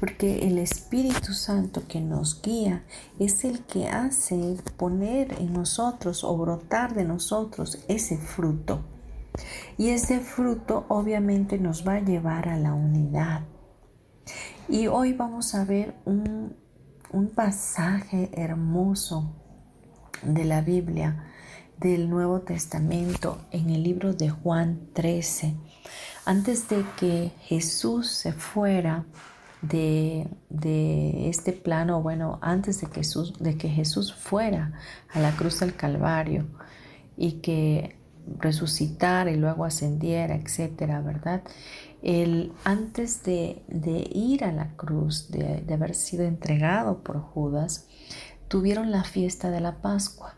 porque 0.00 0.48
el 0.48 0.56
Espíritu 0.56 1.34
Santo 1.34 1.86
que 1.86 2.00
nos 2.00 2.40
guía 2.40 2.84
es 3.18 3.44
el 3.44 3.60
que 3.66 3.88
hace 3.88 4.56
poner 4.78 5.34
en 5.38 5.52
nosotros 5.52 6.24
o 6.24 6.34
brotar 6.38 6.94
de 6.94 7.04
nosotros 7.04 7.78
ese 7.86 8.16
fruto. 8.16 8.80
Y 9.76 9.90
ese 9.90 10.20
fruto 10.20 10.86
obviamente 10.88 11.58
nos 11.58 11.86
va 11.86 11.96
a 11.96 12.00
llevar 12.00 12.48
a 12.48 12.56
la 12.56 12.72
unidad. 12.72 13.42
Y 14.70 14.86
hoy 14.86 15.12
vamos 15.12 15.54
a 15.54 15.64
ver 15.66 15.94
un, 16.06 16.56
un 17.12 17.28
pasaje 17.28 18.30
hermoso 18.32 19.34
de 20.22 20.44
la 20.46 20.62
Biblia 20.62 21.31
del 21.82 22.08
Nuevo 22.08 22.40
Testamento 22.42 23.38
en 23.50 23.70
el 23.70 23.82
libro 23.82 24.14
de 24.14 24.30
Juan 24.30 24.88
13. 24.92 25.56
Antes 26.24 26.68
de 26.68 26.84
que 26.96 27.32
Jesús 27.40 28.08
se 28.08 28.32
fuera 28.32 29.04
de, 29.62 30.28
este 31.28 31.52
plano, 31.52 32.00
bueno, 32.00 32.38
antes 32.40 32.80
de 32.80 32.86
que, 32.86 33.00
Jesús, 33.00 33.34
de 33.40 33.56
que 33.56 33.68
Jesús 33.68 34.14
fuera 34.14 34.72
a 35.12 35.18
la 35.18 35.32
cruz 35.32 35.60
del 35.60 35.74
Calvario 35.74 36.46
y 37.16 37.40
que 37.40 37.96
resucitara 38.38 39.32
y 39.32 39.36
luego 39.36 39.64
ascendiera, 39.64 40.36
etcétera, 40.36 41.00
¿verdad? 41.00 41.42
El, 42.02 42.52
antes 42.64 43.24
de, 43.24 43.62
ir 44.12 44.44
a 44.44 44.52
la 44.52 44.76
cruz, 44.76 45.30
de, 45.32 45.62
de 45.62 45.74
haber 45.74 45.96
sido 45.96 46.24
entregado 46.24 47.02
por 47.02 47.20
Judas, 47.20 47.88
tuvieron 48.46 48.92
la 48.92 49.02
fiesta 49.02 49.50
de 49.50 49.60
la 49.60 49.82
Pascua. 49.82 50.36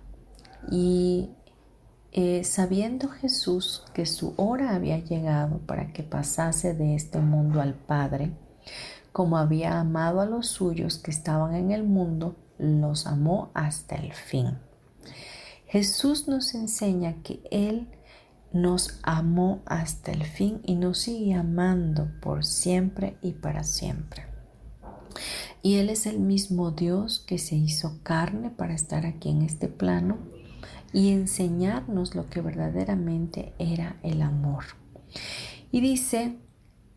Y 0.71 1.31
eh, 2.12 2.45
sabiendo 2.45 3.09
Jesús 3.09 3.83
que 3.93 4.07
su 4.07 4.35
hora 4.37 4.75
había 4.77 4.99
llegado 4.99 5.59
para 5.59 5.93
que 5.93 6.05
pasase 6.05 6.73
de 6.73 6.95
este 6.95 7.19
mundo 7.19 7.61
al 7.61 7.75
Padre, 7.75 8.33
como 9.11 9.37
había 9.37 9.81
amado 9.81 10.21
a 10.21 10.27
los 10.27 10.47
suyos 10.47 10.99
que 10.99 11.11
estaban 11.11 11.55
en 11.55 11.73
el 11.73 11.83
mundo, 11.83 12.37
los 12.59 13.07
amó 13.07 13.51
hasta 13.53 13.97
el 13.97 14.12
fin. 14.12 14.59
Jesús 15.67 16.29
nos 16.29 16.55
enseña 16.55 17.17
que 17.25 17.41
Él 17.51 17.89
nos 18.53 19.01
amó 19.03 19.62
hasta 19.67 20.12
el 20.12 20.23
fin 20.23 20.61
y 20.65 20.77
nos 20.77 20.99
sigue 20.99 21.35
amando 21.35 22.09
por 22.23 22.45
siempre 22.45 23.17
y 23.23 23.33
para 23.33 23.65
siempre. 23.65 24.27
Y 25.62 25.79
Él 25.79 25.91
es 25.91 26.07
el 26.07 26.21
mismo 26.21 26.71
Dios 26.71 27.19
que 27.27 27.39
se 27.39 27.57
hizo 27.57 27.99
carne 28.05 28.51
para 28.51 28.75
estar 28.75 29.05
aquí 29.05 29.31
en 29.31 29.43
este 29.43 29.67
plano 29.67 30.19
y 30.95 31.11
enseñarnos 31.11 32.15
lo 32.15 32.31
que 32.31 32.41
verdaderamente 32.41 33.53
era 33.59 33.97
el 34.03 34.23
amor. 34.23 34.65
Y 35.71 35.83
dice 35.83 36.39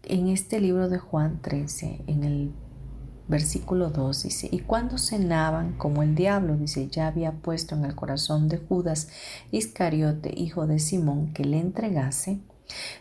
en 0.03 0.29
este 0.29 0.61
libro 0.61 0.87
de 0.87 0.99
Juan 0.99 1.41
13, 1.41 2.03
en 2.07 2.23
el 2.23 2.53
versículo 3.27 3.89
2, 3.89 4.23
dice, 4.23 4.47
y 4.49 4.59
cuando 4.59 4.97
cenaban 4.97 5.73
como 5.73 6.03
el 6.03 6.15
diablo, 6.15 6.55
dice, 6.55 6.87
ya 6.87 7.07
había 7.07 7.33
puesto 7.33 7.75
en 7.75 7.83
el 7.83 7.95
corazón 7.95 8.47
de 8.47 8.57
Judas 8.57 9.09
Iscariote, 9.51 10.31
hijo 10.33 10.65
de 10.67 10.79
Simón, 10.79 11.33
que 11.33 11.43
le 11.43 11.59
entregase, 11.59 12.39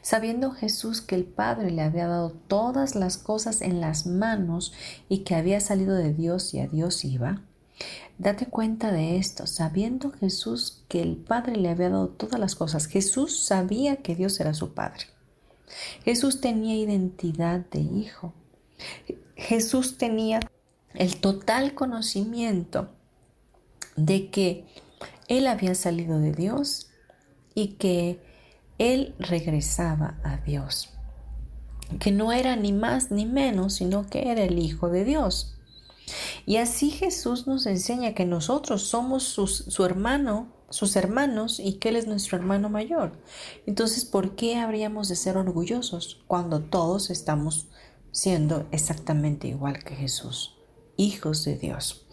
Sabiendo 0.01 0.53
Jesús 0.53 1.01
que 1.01 1.17
el 1.17 1.25
Padre 1.25 1.73
le 1.73 1.83
había 1.83 2.07
dado 2.07 2.31
todas 2.31 2.95
las 2.95 3.19
cosas 3.19 3.63
en 3.63 3.81
las 3.81 4.07
manos 4.07 4.73
y 5.09 5.25
que 5.25 5.35
había 5.35 5.61
salido 5.61 5.95
de 5.97 6.15
Dios 6.15 6.55
y 6.55 6.61
a 6.61 6.69
Dios 6.69 7.05
iba, 7.05 7.43
Date 8.19 8.47
cuenta 8.47 8.93
de 8.93 9.19
esto, 9.19 9.47
sabiendo 9.47 10.11
Jesús 10.11 10.85
que 10.89 11.03
el 11.03 11.17
Padre 11.17 11.57
le 11.57 11.69
había 11.69 11.91
dado 11.91 12.09
todas 12.09 12.41
las 12.41 12.55
cosas. 12.55 12.87
Jesús 12.87 13.45
sabía 13.45 13.97
que 13.97 14.15
Dios 14.15 14.41
era 14.41 14.55
su 14.55 14.73
Padre. 14.73 15.05
Jesús 16.05 16.41
tenía 16.41 16.77
identidad 16.77 17.61
de 17.71 17.81
hijo. 17.81 18.33
Jesús 19.37 19.99
tenía 19.99 20.41
el 20.95 21.17
total 21.17 21.75
conocimiento 21.75 22.89
de 23.97 24.31
que 24.31 24.65
Él 25.29 25.47
había 25.47 25.75
salido 25.75 26.19
de 26.19 26.33
Dios 26.33 26.89
y 27.55 27.75
que 27.75 28.21
Él 28.79 29.15
regresaba 29.19 30.19
a 30.25 30.39
Dios. 30.39 30.91
Que 32.01 32.13
no 32.13 32.33
era 32.33 32.57
ni 32.57 32.73
más 32.73 33.11
ni 33.11 33.27
menos, 33.27 33.75
sino 33.75 34.07
que 34.07 34.31
era 34.31 34.43
el 34.43 34.59
Hijo 34.59 34.89
de 34.89 35.05
Dios. 35.05 35.56
Y 36.45 36.57
así 36.57 36.91
Jesús 36.91 37.47
nos 37.47 37.67
enseña 37.67 38.15
que 38.15 38.25
nosotros 38.25 38.83
somos 38.83 39.25
su 39.25 39.85
hermano, 39.85 40.53
sus 40.71 40.97
hermanos 40.97 41.61
y 41.61 41.75
que 41.75 41.89
Él 41.91 41.97
es 41.97 42.07
nuestro 42.07 42.37
hermano 42.37 42.69
mayor. 42.69 43.13
Entonces, 43.67 44.05
¿por 44.05 44.37
qué 44.37 44.57
habríamos 44.57 45.09
de 45.09 45.17
ser 45.17 45.37
orgullosos 45.37 46.23
cuando 46.27 46.61
todos 46.61 47.11
estamos 47.11 47.69
siendo 48.13 48.67
exactamente 48.71 49.49
igual 49.49 49.83
que 49.85 49.97
Jesús, 49.97 50.57
hijos 50.97 51.45
de 51.45 51.57
Dios? 51.57 52.07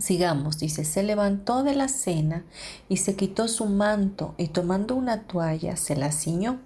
Sigamos, 0.00 0.58
dice, 0.58 0.84
se 0.84 1.02
levantó 1.02 1.62
de 1.62 1.74
la 1.74 1.88
cena 1.88 2.46
y 2.88 2.96
se 2.98 3.14
quitó 3.14 3.46
su 3.46 3.66
manto 3.66 4.34
y 4.38 4.48
tomando 4.48 4.94
una 4.94 5.26
toalla 5.26 5.76
se 5.76 5.96
la 5.96 6.12
ciñó 6.12 6.60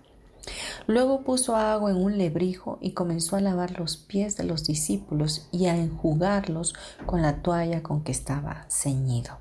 Luego 0.87 1.23
puso 1.23 1.57
agua 1.57 1.91
en 1.91 1.97
un 1.97 2.19
lebrijo 2.19 2.79
y 2.81 2.93
comenzó 2.93 3.37
a 3.37 3.41
lavar 3.41 3.79
los 3.79 3.97
pies 3.97 4.37
de 4.37 4.45
los 4.45 4.65
discípulos 4.65 5.49
y 5.53 5.67
a 5.67 5.77
enjugarlos 5.77 6.75
con 7.07 7.23
la 7.23 7.43
toalla 7.43 7.83
con 7.83 8.03
que 8.03 8.13
estaba 8.13 8.67
ceñido. 8.71 9.39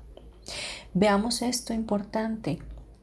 Veamos 0.94 1.42
esto 1.42 1.72
importante. 1.72 2.58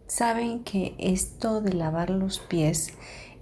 Saben 0.07 0.63
que 0.63 0.95
esto 0.99 1.61
de 1.61 1.73
lavar 1.73 2.09
los 2.09 2.39
pies 2.39 2.93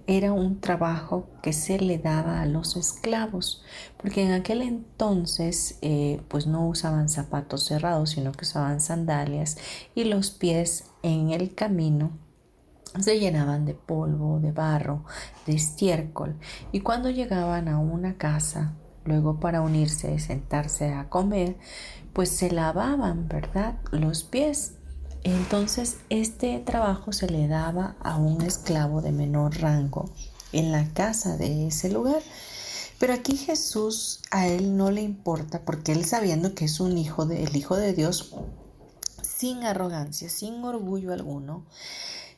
era 0.06 0.32
un 0.32 0.60
trabajo 0.60 1.28
que 1.42 1.52
se 1.52 1.78
le 1.78 1.98
daba 1.98 2.40
a 2.40 2.46
los 2.46 2.76
esclavos, 2.76 3.62
porque 3.98 4.22
en 4.22 4.32
aquel 4.32 4.62
entonces 4.62 5.78
eh, 5.80 6.20
pues 6.28 6.46
no 6.46 6.66
usaban 6.66 7.08
zapatos 7.08 7.64
cerrados, 7.64 8.10
sino 8.10 8.32
que 8.32 8.44
usaban 8.44 8.80
sandalias 8.80 9.58
y 9.94 10.04
los 10.04 10.30
pies 10.30 10.86
en 11.02 11.30
el 11.30 11.54
camino 11.54 12.10
se 13.00 13.18
llenaban 13.18 13.64
de 13.64 13.74
polvo, 13.74 14.40
de 14.40 14.52
barro, 14.52 15.04
de 15.46 15.54
estiércol, 15.54 16.36
y 16.72 16.80
cuando 16.80 17.10
llegaban 17.10 17.68
a 17.68 17.78
una 17.78 18.16
casa, 18.16 18.74
luego 19.04 19.40
para 19.40 19.60
unirse, 19.60 20.18
sentarse 20.18 20.92
a 20.92 21.08
comer, 21.08 21.56
pues 22.12 22.30
se 22.30 22.50
lavaban, 22.50 23.28
¿verdad?, 23.28 23.76
los 23.90 24.22
pies. 24.24 24.74
Entonces 25.24 25.98
este 26.08 26.58
trabajo 26.58 27.12
se 27.12 27.28
le 27.28 27.46
daba 27.46 27.96
a 28.00 28.16
un 28.16 28.42
esclavo 28.42 29.02
de 29.02 29.12
menor 29.12 29.60
rango 29.60 30.10
en 30.52 30.72
la 30.72 30.84
casa 30.92 31.36
de 31.36 31.68
ese 31.68 31.90
lugar. 31.90 32.22
Pero 32.98 33.14
aquí 33.14 33.36
Jesús 33.36 34.20
a 34.30 34.46
él 34.46 34.76
no 34.76 34.90
le 34.90 35.02
importa 35.02 35.64
porque 35.64 35.92
él 35.92 36.04
sabiendo 36.04 36.54
que 36.54 36.66
es 36.66 36.78
un 36.78 36.98
hijo 36.98 37.26
de, 37.26 37.42
el 37.44 37.56
hijo 37.56 37.76
de 37.76 37.94
Dios, 37.94 38.34
sin 39.22 39.64
arrogancia, 39.64 40.28
sin 40.28 40.62
orgullo 40.64 41.12
alguno, 41.12 41.66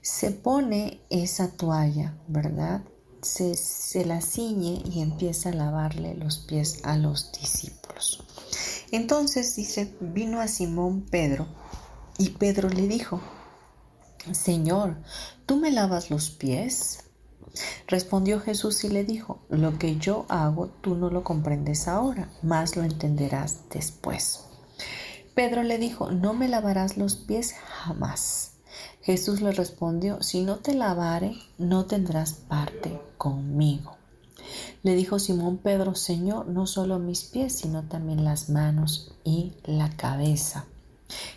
se 0.05 0.32
pone 0.32 1.00
esa 1.09 1.52
toalla, 1.52 2.14
¿verdad? 2.28 2.82
Se, 3.22 3.55
se, 3.55 4.05
la 4.05 4.20
ciñe 4.20 4.82
y 4.84 5.00
empieza 5.00 5.48
a 5.48 5.55
lavarle 5.55 6.14
los 6.14 6.40
pies 6.40 6.80
a 6.84 6.98
los 6.98 7.32
discípulos. 7.32 8.22
Entonces 8.92 9.57
dice, 9.57 9.96
vino 10.00 10.42
a 10.42 10.48
Simón 10.48 11.07
Pedro 11.11 11.46
y 12.18 12.28
Pedro 12.30 12.68
le 12.68 12.86
dijo, 12.86 13.22
Señor, 14.32 14.98
¿tú 15.46 15.57
me 15.57 15.70
lavas 15.70 16.11
los 16.11 16.28
pies? 16.28 17.05
Respondió 17.86 18.40
Jesús 18.40 18.84
y 18.84 18.90
le 18.90 19.05
dijo, 19.05 19.40
lo 19.48 19.78
que 19.78 19.96
yo 19.96 20.26
hago 20.28 20.68
tú 20.82 20.96
no 20.96 21.09
lo 21.09 21.24
comprendes 21.24 21.88
ahora, 21.88 22.28
más 22.42 22.76
lo 22.76 22.82
entenderás 22.82 23.70
después. 23.70 24.44
Pedro 25.34 25.62
le 25.62 25.78
dijo, 25.78 26.11
no 26.11 26.34
me 26.34 26.48
lavarás 26.48 26.98
los 26.98 27.16
pies 27.16 27.55
jamás. 27.55 28.53
Jesús 29.05 29.42
le 29.42 29.52
respondió, 29.52 30.22
si 30.22 30.40
no 30.40 30.57
te 30.57 30.72
lavare, 30.72 31.36
no 31.59 31.84
tendrás 31.84 32.32
parte 32.32 32.98
conmigo. 33.18 33.96
Le 34.82 34.94
dijo 34.94 35.18
Simón 35.18 35.59
Pedro, 35.59 35.94
Señor, 35.94 36.46
no 36.48 36.66
solo 36.66 36.98
mis 36.98 37.24
pies, 37.24 37.55
sino 37.55 37.82
también 37.82 38.24
las 38.24 38.48
manos 38.48 39.12
y 39.22 39.52
la 39.64 39.90
cabeza. 39.90 40.64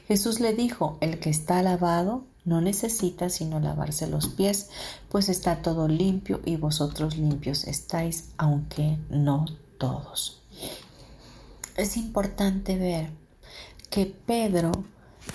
Jesús 0.07 0.39
le 0.39 0.53
dijo, 0.53 0.97
el 1.01 1.19
que 1.19 1.29
está 1.29 1.61
lavado 1.61 2.23
no 2.45 2.61
necesita 2.61 3.29
sino 3.29 3.59
lavarse 3.59 4.07
los 4.07 4.29
pies, 4.29 4.69
pues 5.09 5.27
está 5.27 5.61
todo 5.61 5.89
limpio 5.89 6.39
y 6.45 6.55
vosotros 6.55 7.17
limpios 7.17 7.65
estáis, 7.65 8.29
aunque 8.37 8.97
no 9.09 9.45
todos. 9.77 10.41
Es 11.75 11.97
importante 11.97 12.77
ver 12.77 13.09
que 13.89 14.05
Pedro 14.05 14.71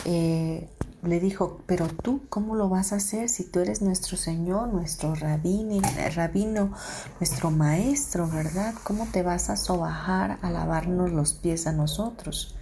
eh, 0.07 0.71
le 1.03 1.19
dijo, 1.19 1.63
pero 1.67 1.89
tú, 1.89 2.23
¿cómo 2.29 2.55
lo 2.55 2.69
vas 2.69 2.93
a 2.93 2.97
hacer 2.97 3.29
si 3.29 3.45
tú 3.45 3.59
eres 3.61 3.83
nuestro 3.83 4.17
Señor, 4.17 4.69
nuestro 4.69 5.15
rabino, 5.15 5.83
rabino, 6.15 6.73
nuestro 7.19 7.51
maestro, 7.51 8.29
¿verdad? 8.29 8.75
¿Cómo 8.85 9.07
te 9.07 9.23
vas 9.23 9.51
a 9.51 9.57
sobajar 9.57 10.39
a 10.43 10.51
lavarnos 10.51 11.11
los 11.11 11.33
pies 11.35 11.67
a 11.67 11.73
nosotros? 11.73 12.55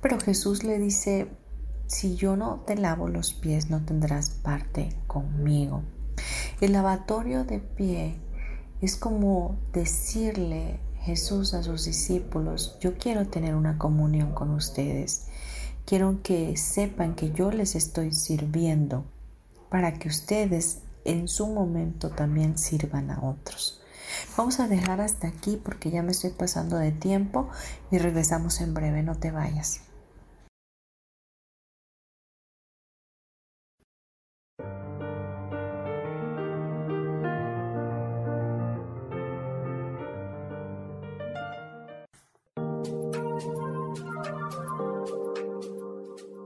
Pero 0.00 0.20
Jesús 0.20 0.62
le 0.62 0.78
dice, 0.78 1.28
si 1.86 2.14
yo 2.14 2.36
no 2.36 2.60
te 2.66 2.76
lavo 2.76 3.08
los 3.08 3.34
pies, 3.34 3.70
no 3.70 3.84
tendrás 3.84 4.30
parte 4.30 4.96
conmigo. 5.08 5.82
El 6.60 6.72
lavatorio 6.72 7.44
de 7.44 7.58
pie 7.58 8.20
es 8.80 8.96
como 8.96 9.58
decirle 9.72 10.78
Jesús 11.00 11.54
a 11.54 11.62
sus 11.62 11.84
discípulos, 11.84 12.78
yo 12.80 12.96
quiero 12.96 13.26
tener 13.26 13.54
una 13.54 13.78
comunión 13.78 14.32
con 14.32 14.50
ustedes. 14.50 15.26
Quiero 15.86 16.22
que 16.22 16.56
sepan 16.56 17.14
que 17.14 17.32
yo 17.32 17.50
les 17.50 17.74
estoy 17.74 18.12
sirviendo 18.12 19.04
para 19.68 19.98
que 19.98 20.08
ustedes 20.08 20.78
en 21.04 21.28
su 21.28 21.46
momento 21.46 22.10
también 22.10 22.56
sirvan 22.56 23.10
a 23.10 23.22
otros. 23.22 23.82
Vamos 24.36 24.60
a 24.60 24.68
dejar 24.68 25.00
hasta 25.00 25.28
aquí 25.28 25.60
porque 25.62 25.90
ya 25.90 26.02
me 26.02 26.12
estoy 26.12 26.30
pasando 26.30 26.76
de 26.76 26.92
tiempo 26.92 27.50
y 27.90 27.98
regresamos 27.98 28.60
en 28.60 28.72
breve, 28.72 29.02
no 29.02 29.16
te 29.16 29.30
vayas. 29.30 29.80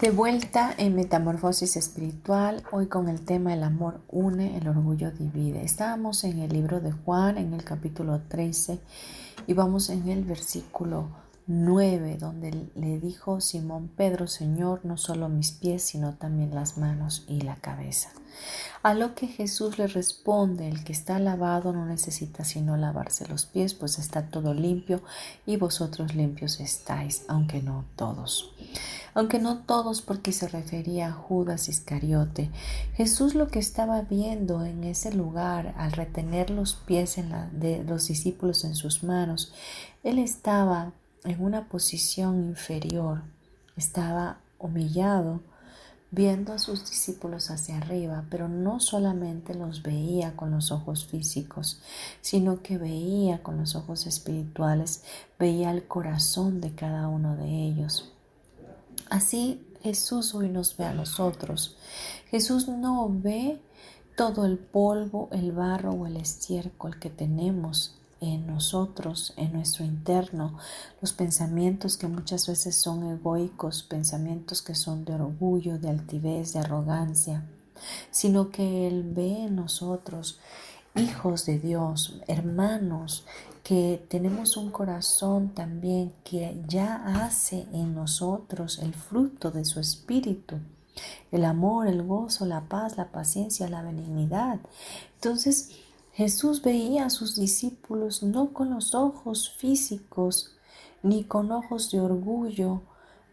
De 0.00 0.12
vuelta 0.12 0.72
en 0.78 0.94
Metamorfosis 0.94 1.76
Espiritual, 1.76 2.62
hoy 2.70 2.86
con 2.86 3.08
el 3.08 3.22
tema 3.22 3.52
El 3.52 3.64
amor 3.64 4.00
une, 4.06 4.56
el 4.56 4.68
orgullo 4.68 5.10
divide. 5.10 5.64
Estábamos 5.64 6.22
en 6.22 6.38
el 6.38 6.52
libro 6.52 6.80
de 6.80 6.92
Juan, 6.92 7.36
en 7.36 7.52
el 7.52 7.64
capítulo 7.64 8.20
13, 8.28 8.78
y 9.48 9.54
vamos 9.54 9.90
en 9.90 10.08
el 10.08 10.22
versículo 10.22 11.08
9, 11.50 12.18
donde 12.18 12.68
le 12.74 13.00
dijo 13.00 13.40
Simón 13.40 13.88
Pedro, 13.88 14.26
Señor, 14.26 14.84
no 14.84 14.98
solo 14.98 15.30
mis 15.30 15.50
pies, 15.50 15.82
sino 15.82 16.12
también 16.12 16.54
las 16.54 16.76
manos 16.76 17.24
y 17.26 17.40
la 17.40 17.56
cabeza. 17.56 18.10
A 18.82 18.92
lo 18.92 19.14
que 19.14 19.28
Jesús 19.28 19.78
le 19.78 19.86
responde, 19.86 20.68
el 20.68 20.84
que 20.84 20.92
está 20.92 21.18
lavado 21.18 21.72
no 21.72 21.86
necesita 21.86 22.44
sino 22.44 22.76
lavarse 22.76 23.26
los 23.28 23.46
pies, 23.46 23.72
pues 23.72 23.98
está 23.98 24.26
todo 24.26 24.52
limpio 24.52 25.02
y 25.46 25.56
vosotros 25.56 26.14
limpios 26.14 26.60
estáis, 26.60 27.24
aunque 27.28 27.62
no 27.62 27.86
todos. 27.96 28.52
Aunque 29.14 29.38
no 29.38 29.60
todos 29.60 30.02
porque 30.02 30.32
se 30.32 30.48
refería 30.48 31.08
a 31.08 31.12
Judas 31.12 31.70
Iscariote. 31.70 32.50
Jesús 32.94 33.34
lo 33.34 33.48
que 33.48 33.58
estaba 33.58 34.02
viendo 34.02 34.66
en 34.66 34.84
ese 34.84 35.14
lugar 35.14 35.74
al 35.78 35.92
retener 35.92 36.50
los 36.50 36.74
pies 36.74 37.16
de 37.52 37.84
los 37.84 38.06
discípulos 38.06 38.64
en 38.64 38.74
sus 38.74 39.02
manos, 39.02 39.54
él 40.04 40.18
estaba 40.18 40.92
en 41.24 41.42
una 41.42 41.68
posición 41.68 42.48
inferior, 42.48 43.22
estaba 43.76 44.38
humillado, 44.58 45.40
viendo 46.10 46.54
a 46.54 46.58
sus 46.58 46.88
discípulos 46.88 47.50
hacia 47.50 47.76
arriba, 47.76 48.24
pero 48.30 48.48
no 48.48 48.80
solamente 48.80 49.54
los 49.54 49.82
veía 49.82 50.36
con 50.36 50.50
los 50.50 50.72
ojos 50.72 51.06
físicos, 51.06 51.80
sino 52.22 52.62
que 52.62 52.78
veía 52.78 53.42
con 53.42 53.58
los 53.58 53.74
ojos 53.74 54.06
espirituales, 54.06 55.02
veía 55.38 55.70
el 55.70 55.86
corazón 55.86 56.60
de 56.60 56.74
cada 56.74 57.08
uno 57.08 57.36
de 57.36 57.46
ellos. 57.46 58.10
Así 59.10 59.66
Jesús 59.82 60.34
hoy 60.34 60.48
nos 60.48 60.76
ve 60.76 60.86
a 60.86 60.94
nosotros. 60.94 61.76
Jesús 62.30 62.68
no 62.68 63.08
ve 63.10 63.60
todo 64.16 64.46
el 64.46 64.58
polvo, 64.58 65.28
el 65.30 65.52
barro 65.52 65.92
o 65.92 66.06
el 66.06 66.16
estiércol 66.16 66.98
que 66.98 67.10
tenemos 67.10 67.94
en 68.20 68.46
nosotros, 68.46 69.32
en 69.36 69.52
nuestro 69.52 69.84
interno, 69.84 70.58
los 71.00 71.12
pensamientos 71.12 71.96
que 71.96 72.08
muchas 72.08 72.46
veces 72.46 72.76
son 72.76 73.04
egoicos, 73.04 73.82
pensamientos 73.82 74.62
que 74.62 74.74
son 74.74 75.04
de 75.04 75.14
orgullo, 75.14 75.78
de 75.78 75.90
altivez, 75.90 76.52
de 76.52 76.60
arrogancia, 76.60 77.44
sino 78.10 78.50
que 78.50 78.86
Él 78.86 79.04
ve 79.04 79.44
en 79.44 79.56
nosotros 79.56 80.40
hijos 80.96 81.46
de 81.46 81.58
Dios, 81.58 82.20
hermanos, 82.26 83.24
que 83.62 84.04
tenemos 84.08 84.56
un 84.56 84.70
corazón 84.70 85.50
también 85.50 86.12
que 86.24 86.60
ya 86.66 87.24
hace 87.24 87.66
en 87.72 87.94
nosotros 87.94 88.78
el 88.78 88.94
fruto 88.94 89.50
de 89.50 89.64
su 89.64 89.78
espíritu, 89.78 90.56
el 91.30 91.44
amor, 91.44 91.86
el 91.86 92.02
gozo, 92.02 92.46
la 92.46 92.62
paz, 92.62 92.96
la 92.96 93.12
paciencia, 93.12 93.68
la 93.68 93.82
benignidad. 93.82 94.58
Entonces, 95.16 95.70
Jesús 96.18 96.62
veía 96.62 97.06
a 97.06 97.10
sus 97.10 97.36
discípulos 97.36 98.24
no 98.24 98.52
con 98.52 98.70
los 98.70 98.92
ojos 98.92 99.54
físicos 99.56 100.56
ni 101.00 101.22
con 101.22 101.52
ojos 101.52 101.92
de 101.92 102.00
orgullo, 102.00 102.82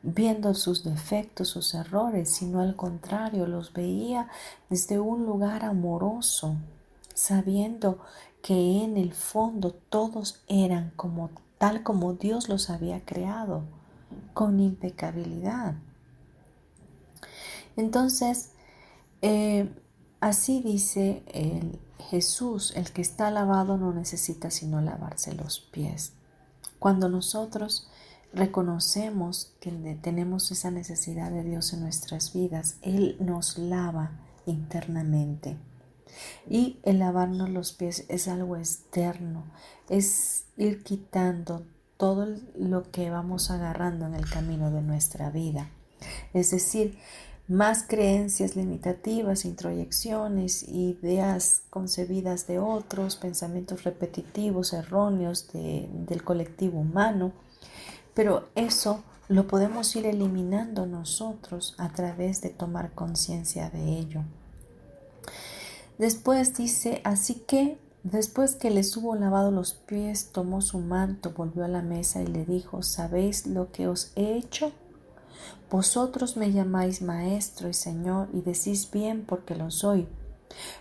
viendo 0.03 0.53
sus 0.53 0.83
defectos, 0.83 1.47
sus 1.47 1.73
errores, 1.73 2.29
sino 2.29 2.59
al 2.59 2.75
contrario, 2.75 3.47
los 3.47 3.73
veía 3.73 4.27
desde 4.69 4.99
un 4.99 5.25
lugar 5.25 5.65
amoroso, 5.65 6.57
sabiendo 7.15 7.97
que 8.43 8.83
en 8.83 8.97
el 8.97 9.13
fondo 9.13 9.71
todos 9.89 10.43
eran 10.47 10.91
como 10.95 11.31
tal 11.57 11.81
como 11.81 12.13
Dios 12.13 12.49
los 12.49 12.69
había 12.69 13.03
creado, 13.03 13.63
con 14.35 14.59
impecabilidad. 14.59 15.73
Entonces, 17.77 18.51
eh, 19.23 19.73
así 20.19 20.61
dice 20.61 21.23
el, 21.33 21.79
Jesús, 21.99 22.73
el 22.75 22.91
que 22.91 23.01
está 23.01 23.31
lavado, 23.31 23.77
no 23.77 23.93
necesita 23.93 24.51
sino 24.51 24.81
lavarse 24.81 25.33
los 25.33 25.59
pies. 25.59 26.13
Cuando 26.79 27.09
nosotros 27.09 27.87
reconocemos 28.33 29.53
que 29.59 29.71
tenemos 30.01 30.51
esa 30.51 30.71
necesidad 30.71 31.31
de 31.31 31.43
Dios 31.43 31.73
en 31.73 31.81
nuestras 31.81 32.33
vidas, 32.33 32.77
Él 32.81 33.17
nos 33.19 33.57
lava 33.57 34.11
internamente. 34.45 35.57
Y 36.49 36.79
el 36.83 36.99
lavarnos 36.99 37.49
los 37.49 37.73
pies 37.73 38.05
es 38.09 38.27
algo 38.27 38.55
externo, 38.57 39.45
es 39.89 40.45
ir 40.57 40.83
quitando 40.83 41.65
todo 41.97 42.27
lo 42.55 42.91
que 42.91 43.09
vamos 43.09 43.51
agarrando 43.51 44.05
en 44.05 44.13
el 44.13 44.29
camino 44.29 44.71
de 44.71 44.81
nuestra 44.81 45.29
vida. 45.29 45.69
Es 46.33 46.51
decir, 46.51 46.97
más 47.47 47.83
creencias 47.83 48.55
limitativas, 48.55 49.45
introyecciones, 49.45 50.63
ideas 50.63 51.61
concebidas 51.69 52.47
de 52.47 52.59
otros, 52.59 53.17
pensamientos 53.17 53.83
repetitivos, 53.83 54.73
erróneos 54.73 55.47
del 55.53 56.23
colectivo 56.23 56.79
humano, 56.79 57.33
pero 58.15 58.47
eso 58.55 59.03
lo 59.27 59.47
podemos 59.47 59.95
ir 59.95 60.05
eliminando 60.05 60.85
nosotros 60.85 61.75
a 61.77 61.89
través 61.89 62.41
de 62.41 62.49
tomar 62.49 62.93
conciencia 62.93 63.69
de 63.69 63.99
ello. 63.99 64.21
Después 65.97 66.55
dice, 66.55 67.01
así 67.03 67.35
que 67.47 67.77
después 68.03 68.55
que 68.55 68.69
les 68.69 68.95
hubo 68.97 69.15
lavado 69.15 69.51
los 69.51 69.73
pies, 69.73 70.31
tomó 70.31 70.61
su 70.61 70.79
manto, 70.79 71.31
volvió 71.31 71.63
a 71.63 71.69
la 71.69 71.81
mesa 71.81 72.21
y 72.21 72.27
le 72.27 72.45
dijo, 72.45 72.83
¿sabéis 72.83 73.45
lo 73.45 73.71
que 73.71 73.87
os 73.87 74.11
he 74.15 74.35
hecho? 74.35 74.71
Vosotros 75.69 76.37
me 76.37 76.51
llamáis 76.51 77.01
Maestro 77.01 77.69
y 77.69 77.73
Señor 77.73 78.29
y 78.33 78.41
decís 78.41 78.89
bien 78.91 79.25
porque 79.25 79.55
lo 79.55 79.71
soy. 79.71 80.07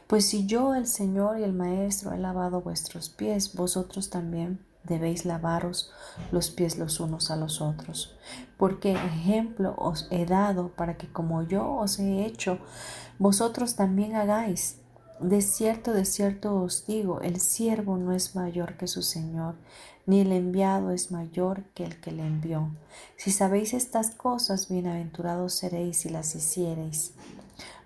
Pues 0.06 0.26
si 0.26 0.46
yo, 0.46 0.74
el 0.74 0.86
Señor 0.86 1.38
y 1.38 1.42
el 1.42 1.52
Maestro, 1.52 2.12
he 2.12 2.18
lavado 2.18 2.60
vuestros 2.60 3.08
pies, 3.08 3.54
vosotros 3.54 4.10
también 4.10 4.60
debéis 4.84 5.24
lavaros 5.24 5.90
los 6.30 6.50
pies 6.50 6.78
los 6.78 7.00
unos 7.00 7.30
a 7.30 7.36
los 7.36 7.60
otros. 7.60 8.16
Porque 8.56 8.92
ejemplo 8.92 9.74
os 9.76 10.06
he 10.10 10.26
dado 10.26 10.68
para 10.68 10.96
que 10.96 11.10
como 11.10 11.42
yo 11.42 11.72
os 11.72 11.98
he 11.98 12.24
hecho, 12.24 12.58
vosotros 13.18 13.74
también 13.74 14.14
hagáis. 14.14 14.78
De 15.20 15.42
cierto, 15.42 15.92
de 15.92 16.04
cierto 16.04 16.56
os 16.56 16.86
digo, 16.86 17.20
el 17.20 17.40
siervo 17.40 17.96
no 17.96 18.12
es 18.12 18.34
mayor 18.34 18.76
que 18.76 18.88
su 18.88 19.00
Señor, 19.00 19.54
ni 20.06 20.20
el 20.20 20.32
enviado 20.32 20.90
es 20.90 21.12
mayor 21.12 21.62
que 21.74 21.84
el 21.84 22.00
que 22.00 22.10
le 22.10 22.26
envió. 22.26 22.68
Si 23.16 23.30
sabéis 23.30 23.74
estas 23.74 24.10
cosas, 24.10 24.68
bienaventurados 24.68 25.54
seréis 25.54 25.98
si 25.98 26.08
las 26.08 26.34
hiciereis. 26.34 27.14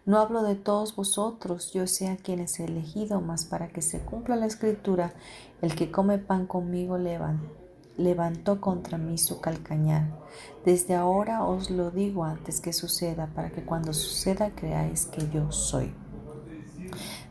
No 0.07 0.19
hablo 0.19 0.43
de 0.43 0.55
todos 0.55 0.97
vosotros, 0.97 1.71
yo 1.75 1.87
sé 1.87 2.09
a 2.09 2.17
quienes 2.17 2.59
he 2.59 2.65
elegido, 2.65 3.21
mas 3.21 3.45
para 3.45 3.69
que 3.69 3.83
se 3.83 4.01
cumpla 4.01 4.35
la 4.35 4.47
escritura, 4.47 5.13
el 5.61 5.75
que 5.75 5.91
come 5.91 6.17
pan 6.17 6.47
conmigo 6.47 6.97
levantó 7.99 8.59
contra 8.61 8.97
mí 8.97 9.19
su 9.19 9.43
calcañar. 9.43 10.09
Desde 10.65 10.95
ahora 10.95 11.45
os 11.45 11.69
lo 11.69 11.91
digo 11.91 12.25
antes 12.25 12.63
que 12.63 12.73
suceda, 12.73 13.27
para 13.35 13.51
que 13.51 13.67
cuando 13.67 13.93
suceda 13.93 14.51
creáis 14.51 15.05
que 15.05 15.29
yo 15.29 15.53
soy. 15.53 15.95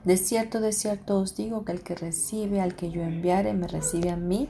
De 0.03 0.17
cierto, 0.17 0.61
de 0.61 0.71
cierto 0.71 1.19
os 1.19 1.35
digo 1.35 1.65
que 1.65 1.73
el 1.73 1.81
que 1.81 1.95
recibe 1.95 2.61
al 2.61 2.75
que 2.75 2.91
yo 2.91 3.01
enviare, 3.01 3.53
me 3.53 3.67
recibe 3.67 4.09
a 4.09 4.17
mí, 4.17 4.49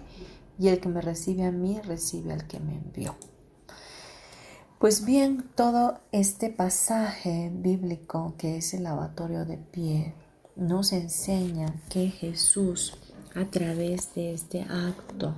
y 0.60 0.70
el 0.70 0.80
que 0.80 0.90
me 0.90 1.02
recibe 1.02 1.46
a 1.46 1.52
mí, 1.52 1.80
recibe 1.82 2.34
al 2.34 2.48
que 2.48 2.60
me 2.60 2.76
envió. 2.76 3.16
Pues 4.80 5.06
bien, 5.06 5.50
todo 5.56 6.02
este 6.12 6.52
pasaje 6.52 7.52
bíblico 7.52 8.36
que 8.38 8.58
es 8.58 8.76
el 8.76 8.84
lavatorio 8.84 9.44
de 9.44 9.58
pie 9.58 10.14
nos 10.56 10.94
enseña 10.94 11.82
que 11.90 12.10
Jesús 12.10 12.96
a 13.34 13.46
través 13.46 14.14
de 14.14 14.34
este 14.34 14.62
acto 14.64 15.34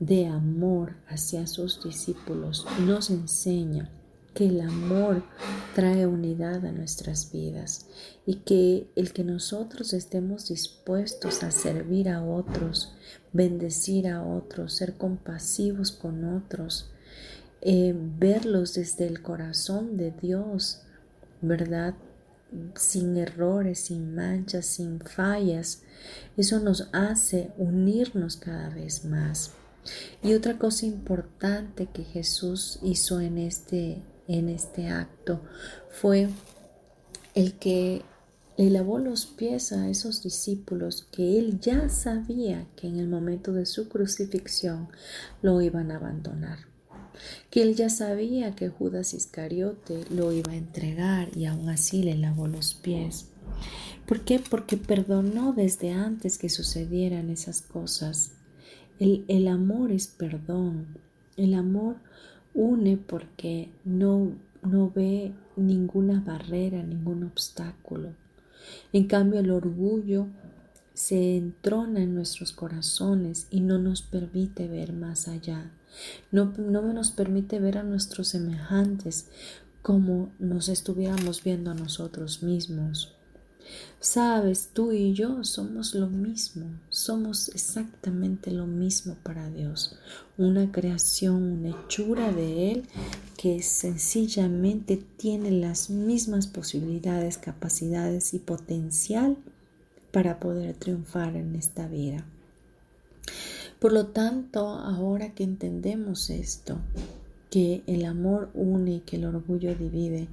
de 0.00 0.26
amor 0.26 0.96
hacia 1.08 1.46
sus 1.46 1.82
discípulos 1.82 2.66
nos 2.80 3.10
enseña 3.10 3.90
que 4.36 4.46
el 4.46 4.60
amor 4.60 5.22
trae 5.74 6.06
unidad 6.06 6.66
a 6.66 6.70
nuestras 6.70 7.32
vidas 7.32 7.86
y 8.26 8.36
que 8.36 8.86
el 8.94 9.14
que 9.14 9.24
nosotros 9.24 9.94
estemos 9.94 10.48
dispuestos 10.48 11.42
a 11.42 11.50
servir 11.50 12.10
a 12.10 12.22
otros, 12.22 12.92
bendecir 13.32 14.08
a 14.08 14.22
otros, 14.22 14.74
ser 14.74 14.98
compasivos 14.98 15.90
con 15.90 16.36
otros, 16.36 16.90
eh, 17.62 17.94
verlos 17.96 18.74
desde 18.74 19.06
el 19.06 19.22
corazón 19.22 19.96
de 19.96 20.10
Dios, 20.10 20.82
¿verdad? 21.40 21.94
Sin 22.74 23.16
errores, 23.16 23.80
sin 23.80 24.14
manchas, 24.14 24.66
sin 24.66 25.00
fallas. 25.00 25.82
Eso 26.36 26.60
nos 26.60 26.90
hace 26.92 27.52
unirnos 27.56 28.36
cada 28.36 28.68
vez 28.68 29.06
más. 29.06 29.52
Y 30.22 30.34
otra 30.34 30.58
cosa 30.58 30.84
importante 30.84 31.86
que 31.86 32.04
Jesús 32.04 32.78
hizo 32.82 33.20
en 33.20 33.38
este 33.38 34.02
en 34.28 34.48
este 34.48 34.88
acto 34.88 35.40
fue 35.90 36.28
el 37.34 37.54
que 37.54 38.02
le 38.56 38.70
lavó 38.70 38.98
los 38.98 39.26
pies 39.26 39.72
a 39.72 39.90
esos 39.90 40.22
discípulos 40.22 41.06
que 41.12 41.38
él 41.38 41.60
ya 41.60 41.90
sabía 41.90 42.66
que 42.74 42.88
en 42.88 42.98
el 42.98 43.08
momento 43.08 43.52
de 43.52 43.66
su 43.66 43.88
crucifixión 43.88 44.88
lo 45.42 45.60
iban 45.60 45.90
a 45.90 45.96
abandonar, 45.96 46.60
que 47.50 47.62
él 47.62 47.74
ya 47.74 47.90
sabía 47.90 48.54
que 48.54 48.70
Judas 48.70 49.12
Iscariote 49.12 50.04
lo 50.10 50.32
iba 50.32 50.52
a 50.52 50.56
entregar 50.56 51.36
y 51.36 51.44
aún 51.44 51.68
así 51.68 52.02
le 52.02 52.16
lavó 52.16 52.46
los 52.46 52.74
pies. 52.74 53.26
¿Por 54.06 54.20
qué? 54.20 54.38
Porque 54.38 54.76
perdonó 54.76 55.52
desde 55.52 55.90
antes 55.90 56.38
que 56.38 56.48
sucedieran 56.48 57.28
esas 57.28 57.60
cosas. 57.60 58.32
El, 58.98 59.24
el 59.28 59.48
amor 59.48 59.92
es 59.92 60.06
perdón. 60.06 60.98
El 61.36 61.54
amor 61.54 61.96
une 62.56 62.96
porque 62.96 63.68
no, 63.84 64.32
no 64.62 64.90
ve 64.90 65.32
ninguna 65.56 66.20
barrera, 66.26 66.82
ningún 66.82 67.22
obstáculo. 67.24 68.14
En 68.92 69.06
cambio, 69.06 69.40
el 69.40 69.50
orgullo 69.50 70.26
se 70.94 71.36
entrona 71.36 72.02
en 72.02 72.14
nuestros 72.14 72.52
corazones 72.52 73.46
y 73.50 73.60
no 73.60 73.78
nos 73.78 74.00
permite 74.00 74.66
ver 74.66 74.94
más 74.94 75.28
allá. 75.28 75.70
No, 76.32 76.54
no 76.56 76.82
nos 76.94 77.10
permite 77.10 77.60
ver 77.60 77.78
a 77.78 77.82
nuestros 77.82 78.28
semejantes 78.28 79.28
como 79.82 80.30
nos 80.38 80.68
estuviéramos 80.68 81.44
viendo 81.44 81.70
a 81.70 81.74
nosotros 81.74 82.42
mismos. 82.42 83.15
Sabes, 84.00 84.70
tú 84.72 84.92
y 84.92 85.14
yo 85.14 85.42
somos 85.42 85.94
lo 85.94 86.06
mismo, 86.08 86.66
somos 86.90 87.48
exactamente 87.48 88.50
lo 88.50 88.66
mismo 88.66 89.16
para 89.22 89.48
Dios, 89.50 89.98
una 90.38 90.70
creación, 90.70 91.42
una 91.42 91.70
hechura 91.70 92.30
de 92.30 92.72
Él 92.72 92.84
que 93.36 93.62
sencillamente 93.62 95.02
tiene 95.16 95.50
las 95.50 95.90
mismas 95.90 96.46
posibilidades, 96.46 97.38
capacidades 97.38 98.34
y 98.34 98.38
potencial 98.38 99.36
para 100.12 100.40
poder 100.40 100.74
triunfar 100.76 101.36
en 101.36 101.56
esta 101.56 101.88
vida. 101.88 102.24
Por 103.78 103.92
lo 103.92 104.06
tanto, 104.06 104.68
ahora 104.68 105.34
que 105.34 105.44
entendemos 105.44 106.30
esto, 106.30 106.78
que 107.50 107.82
el 107.86 108.04
amor 108.04 108.50
une 108.54 108.96
y 108.96 109.00
que 109.00 109.16
el 109.16 109.26
orgullo 109.26 109.74
divide, 109.74 110.28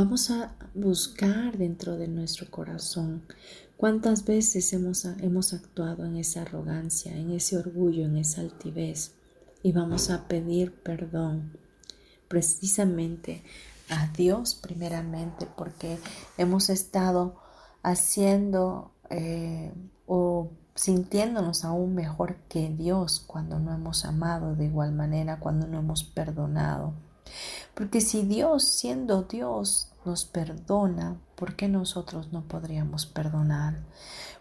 Vamos 0.00 0.30
a 0.30 0.54
buscar 0.74 1.58
dentro 1.58 1.96
de 1.96 2.06
nuestro 2.06 2.48
corazón 2.52 3.24
cuántas 3.76 4.24
veces 4.24 4.72
hemos, 4.72 5.04
hemos 5.04 5.52
actuado 5.52 6.04
en 6.04 6.14
esa 6.14 6.42
arrogancia, 6.42 7.16
en 7.16 7.32
ese 7.32 7.58
orgullo, 7.58 8.04
en 8.04 8.16
esa 8.16 8.42
altivez. 8.42 9.16
Y 9.60 9.72
vamos 9.72 10.10
a 10.10 10.28
pedir 10.28 10.72
perdón 10.72 11.58
precisamente 12.28 13.42
a 13.90 14.06
Dios 14.16 14.54
primeramente 14.54 15.48
porque 15.56 15.98
hemos 16.36 16.70
estado 16.70 17.34
haciendo 17.82 18.92
eh, 19.10 19.72
o 20.06 20.52
sintiéndonos 20.76 21.64
aún 21.64 21.96
mejor 21.96 22.36
que 22.48 22.70
Dios 22.70 23.18
cuando 23.26 23.58
no 23.58 23.74
hemos 23.74 24.04
amado 24.04 24.54
de 24.54 24.66
igual 24.66 24.92
manera, 24.92 25.40
cuando 25.40 25.66
no 25.66 25.80
hemos 25.80 26.04
perdonado. 26.04 26.94
Porque 27.74 28.00
si 28.00 28.22
Dios, 28.22 28.64
siendo 28.64 29.22
Dios, 29.22 29.87
nos 30.04 30.24
perdona, 30.24 31.20
¿por 31.34 31.56
qué 31.56 31.68
nosotros 31.68 32.32
no 32.32 32.42
podríamos 32.48 33.06
perdonar? 33.06 33.78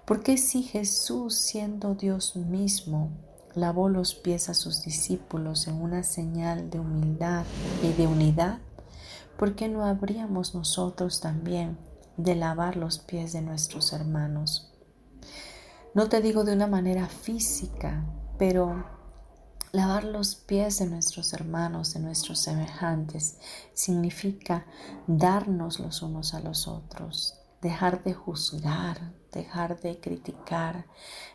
Porque 0.06 0.38
si 0.38 0.64
Jesús, 0.64 1.36
siendo 1.36 1.96
Dios 1.96 2.36
mismo, 2.36 3.12
lavó 3.56 3.90
los 3.90 4.16
pies 4.16 4.50
a 4.50 4.54
sus 4.54 4.84
discípulos 4.84 5.68
en 5.68 5.82
una 5.82 6.04
señal 6.04 6.70
de 6.70 6.80
humildad 6.80 7.46
y 7.84 7.92
de 7.94 8.08
unidad, 8.08 8.60
¿por 9.38 9.56
qué 9.56 9.68
no 9.68 9.86
habríamos 9.86 10.56
nosotros 10.56 11.20
también 11.20 11.78
de 12.18 12.36
lavar 12.36 12.78
los 12.78 13.00
pies 13.00 13.34
de 13.34 13.42
nuestros 13.42 13.94
hermanos? 13.94 14.72
No 15.94 16.10
te 16.10 16.22
digo 16.22 16.44
de 16.44 16.54
una 16.54 16.68
manera 16.68 17.08
física, 17.08 18.06
pero 18.38 18.86
Lavar 19.74 20.06
los 20.06 20.36
pies 20.36 20.80
de 20.80 20.86
nuestros 20.86 21.34
hermanos, 21.34 21.94
de 21.94 22.00
nuestros 22.00 22.40
semejantes, 22.40 23.38
significa 23.74 24.66
darnos 25.08 25.80
los 25.80 26.02
unos 26.02 26.34
a 26.34 26.40
los 26.40 26.68
otros, 26.68 27.36
dejar 27.62 28.04
de 28.04 28.14
juzgar, 28.14 29.14
dejar 29.34 29.80
de 29.82 30.00
criticar, 30.00 30.86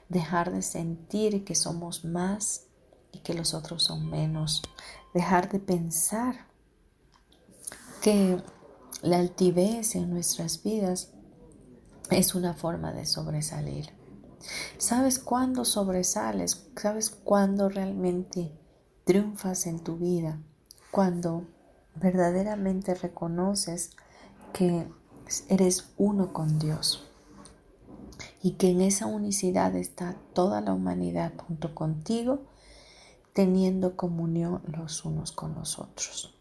dejar 0.09 0.51
de 0.51 0.63
sentir 0.63 1.45
que 1.45 1.55
somos 1.55 2.05
más 2.05 2.65
y 3.13 3.19
que 3.19 3.35
los 3.35 3.53
otros 3.53 3.85
son 3.85 4.09
menos, 4.09 4.63
dejar 5.13 5.51
de 5.51 5.61
pensar 5.61 6.47
que 8.01 8.43
la 9.03 9.19
altivez 9.19 9.95
en 9.95 10.11
nuestras 10.11 10.63
vidas 10.63 11.13
es 12.11 12.35
una 12.35 12.55
forma 12.55 12.93
de 12.93 13.05
sobresalir. 13.05 14.02
¿Sabes 14.79 15.19
cuándo 15.19 15.65
sobresales? 15.65 16.67
¿Sabes 16.77 17.11
cuándo 17.11 17.69
realmente 17.69 18.53
triunfas 19.05 19.67
en 19.67 19.81
tu 19.81 19.97
vida? 19.97 20.39
Cuando 20.91 21.47
verdaderamente 21.95 22.95
reconoces 22.95 23.91
que 24.53 24.87
eres 25.49 25.91
uno 25.97 26.33
con 26.33 26.59
Dios 26.59 27.09
y 28.43 28.53
que 28.53 28.71
en 28.71 28.81
esa 28.81 29.07
unicidad 29.07 29.77
está 29.77 30.17
toda 30.33 30.61
la 30.61 30.75
humanidad 30.75 31.33
junto 31.47 31.75
contigo, 31.75 32.43
teniendo 33.33 33.97
comunión 33.97 34.63
los 34.67 35.05
unos 35.05 35.33
con 35.33 35.55
los 35.55 35.79
otros. 35.79 36.35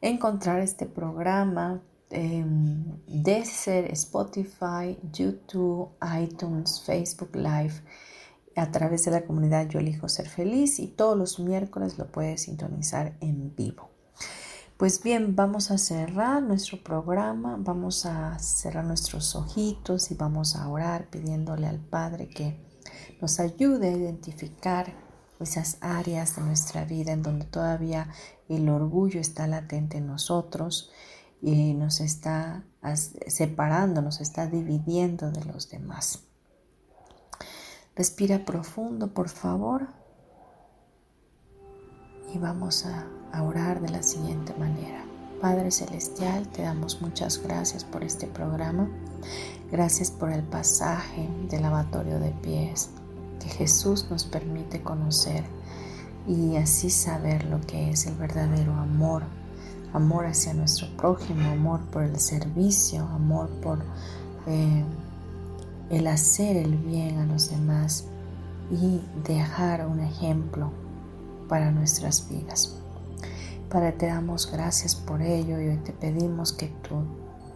encontrar 0.00 0.58
este 0.60 0.86
programa 0.86 1.80
en 2.10 3.00
Deezer, 3.06 3.84
Spotify, 3.92 4.98
YouTube, 5.12 5.90
iTunes, 6.20 6.82
Facebook 6.84 7.36
Live 7.36 7.74
a 8.56 8.70
través 8.70 9.04
de 9.04 9.12
la 9.12 9.24
comunidad 9.24 9.68
Yo 9.68 9.78
elijo 9.78 10.08
ser 10.08 10.28
feliz 10.28 10.78
y 10.78 10.88
todos 10.88 11.16
los 11.16 11.38
miércoles 11.38 11.98
lo 11.98 12.10
puedes 12.10 12.42
sintonizar 12.42 13.16
en 13.20 13.54
vivo. 13.54 13.90
Pues 14.76 15.02
bien, 15.02 15.36
vamos 15.36 15.70
a 15.70 15.76
cerrar 15.76 16.42
nuestro 16.42 16.82
programa, 16.82 17.56
vamos 17.58 18.06
a 18.06 18.38
cerrar 18.38 18.84
nuestros 18.84 19.36
ojitos 19.36 20.10
y 20.10 20.14
vamos 20.14 20.56
a 20.56 20.66
orar 20.68 21.10
pidiéndole 21.10 21.66
al 21.66 21.80
Padre 21.80 22.28
que 22.28 22.58
nos 23.20 23.40
ayude 23.40 23.88
a 23.88 23.96
identificar 23.96 24.94
esas 25.38 25.78
áreas 25.80 26.36
de 26.36 26.42
nuestra 26.42 26.84
vida 26.84 27.12
en 27.12 27.22
donde 27.22 27.44
todavía 27.44 28.08
el 28.48 28.68
orgullo 28.68 29.20
está 29.20 29.46
latente 29.46 29.98
en 29.98 30.06
nosotros 30.06 30.90
y 31.42 31.74
nos 31.74 32.00
está 32.00 32.64
separando, 33.26 34.02
nos 34.02 34.20
está 34.20 34.46
dividiendo 34.46 35.30
de 35.30 35.44
los 35.44 35.68
demás. 35.68 36.29
Respira 37.96 38.44
profundo, 38.44 39.12
por 39.12 39.28
favor, 39.28 39.88
y 42.32 42.38
vamos 42.38 42.86
a 42.86 43.42
orar 43.42 43.80
de 43.80 43.90
la 43.90 44.02
siguiente 44.02 44.54
manera. 44.54 45.04
Padre 45.40 45.70
Celestial, 45.70 46.46
te 46.48 46.62
damos 46.62 47.00
muchas 47.00 47.42
gracias 47.42 47.82
por 47.82 48.04
este 48.04 48.26
programa. 48.26 48.90
Gracias 49.72 50.10
por 50.10 50.30
el 50.30 50.42
pasaje 50.42 51.30
del 51.48 51.62
lavatorio 51.62 52.20
de 52.20 52.30
pies 52.30 52.90
que 53.40 53.48
Jesús 53.48 54.06
nos 54.10 54.24
permite 54.24 54.82
conocer 54.82 55.44
y 56.28 56.56
así 56.56 56.90
saber 56.90 57.44
lo 57.46 57.58
que 57.62 57.88
es 57.90 58.04
el 58.04 58.16
verdadero 58.16 58.74
amor. 58.74 59.22
Amor 59.94 60.26
hacia 60.26 60.52
nuestro 60.52 60.94
prójimo, 60.96 61.50
amor 61.50 61.80
por 61.86 62.04
el 62.04 62.20
servicio, 62.20 63.02
amor 63.04 63.48
por 63.62 63.78
eh, 64.46 64.84
el 65.90 66.06
hacer 66.06 66.56
el 66.56 66.76
bien 66.76 67.18
a 67.18 67.26
los 67.26 67.50
demás 67.50 68.06
y 68.70 69.00
dejar 69.26 69.86
un 69.86 70.00
ejemplo 70.00 70.70
para 71.48 71.72
nuestras 71.72 72.28
vidas. 72.28 72.76
Padre, 73.68 73.92
te 73.92 74.06
damos 74.06 74.50
gracias 74.50 74.94
por 74.94 75.20
ello 75.20 75.60
y 75.60 75.68
hoy 75.68 75.76
te 75.78 75.92
pedimos 75.92 76.52
que 76.52 76.68
tú 76.82 77.04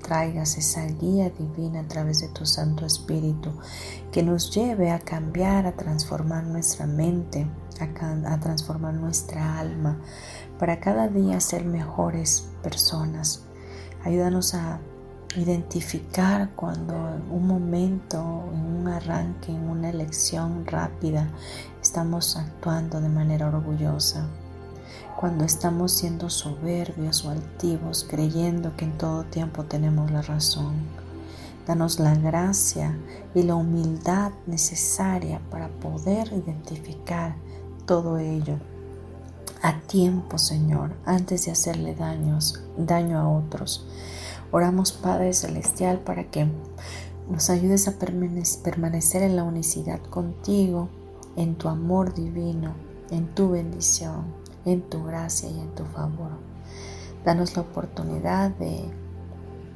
traigas 0.03 0.59
esa 0.59 0.85
guía 0.85 1.31
divina 1.31 1.81
a 1.81 1.89
través 1.89 2.21
de 2.21 2.29
tu 2.29 2.45
Santo 2.45 2.85
Espíritu, 2.85 3.51
que 4.13 4.23
nos 4.23 4.55
lleve 4.55 4.91
a 4.91 4.99
cambiar, 4.99 5.67
a 5.67 5.73
transformar 5.73 6.45
nuestra 6.45 6.87
mente, 6.87 7.47
a, 7.81 8.39
transformar 8.39 8.95
nuestra 8.95 9.59
alma, 9.59 9.99
para 10.59 10.79
cada 10.79 11.09
día 11.09 11.41
ser 11.41 11.65
mejores 11.65 12.49
personas. 12.63 13.47
Ayúdanos 14.05 14.55
a 14.55 14.81
identificar 15.41 16.51
cuando 16.55 16.95
en 16.95 17.31
un 17.31 17.47
momento, 17.47 18.45
en 18.53 18.61
un 18.61 18.89
arranque, 18.89 19.53
en 19.53 19.69
una 19.69 19.91
elección 19.91 20.67
rápida, 20.67 21.29
estamos 21.83 22.37
actuando 22.37 23.01
de 23.01 23.09
manera 23.09 23.49
orgullosa 23.49 24.27
cuando 25.17 25.45
estamos 25.45 25.93
siendo 25.93 26.29
soberbios 26.29 27.25
o 27.25 27.31
altivos, 27.31 28.07
creyendo 28.09 28.77
que 28.77 28.85
en 28.85 28.99
todo 28.99 29.25
tiempo 29.25 29.65
tenemos 29.65 30.11
la 30.11 30.23
razón. 30.23 30.75
Danos 31.67 31.99
la 31.99 32.15
gracia 32.15 32.99
y 33.35 33.43
la 33.43 33.55
humildad 33.55 34.33
necesaria 34.47 35.41
para 35.51 35.69
poder 35.69 36.33
identificar 36.33 37.37
todo 37.87 38.19
ello 38.19 38.59
a 39.63 39.81
tiempo, 39.81 40.37
Señor, 40.37 40.95
antes 41.07 41.47
de 41.47 41.53
hacerle 41.53 41.95
daños, 41.95 42.63
daño 42.77 43.19
a 43.19 43.27
otros. 43.27 43.87
Oramos, 44.55 44.93
Padre 44.93 45.33
Celestial, 45.33 45.99
para 45.99 46.31
que 46.31 46.47
nos 47.29 47.51
ayudes 47.51 47.89
a 47.89 47.99
permanecer 47.99 49.25
en 49.25 49.35
la 49.35 49.43
unicidad 49.43 50.01
contigo, 50.01 50.89
en 51.35 51.57
tu 51.57 51.69
amor 51.69 52.15
divino, 52.15 52.75
en 53.11 53.35
tu 53.35 53.51
bendición 53.51 54.45
en 54.65 54.83
tu 54.83 55.03
gracia 55.05 55.51
y 55.51 55.59
en 55.59 55.75
tu 55.75 55.85
favor. 55.85 56.31
Danos 57.25 57.57
la 57.57 57.63
oportunidad 57.63 58.51
de 58.53 58.85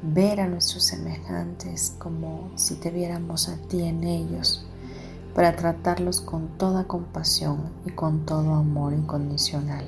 ver 0.02 0.40
a 0.40 0.46
nuestros 0.46 0.84
semejantes 0.84 1.96
como 1.98 2.50
si 2.54 2.76
te 2.76 2.92
viéramos 2.92 3.48
a 3.48 3.56
ti 3.56 3.82
en 3.82 4.04
ellos, 4.04 4.64
para 5.34 5.56
tratarlos 5.56 6.20
con 6.20 6.56
toda 6.56 6.84
compasión 6.84 7.72
y 7.84 7.90
con 7.90 8.24
todo 8.24 8.54
amor 8.54 8.92
incondicional. 8.92 9.84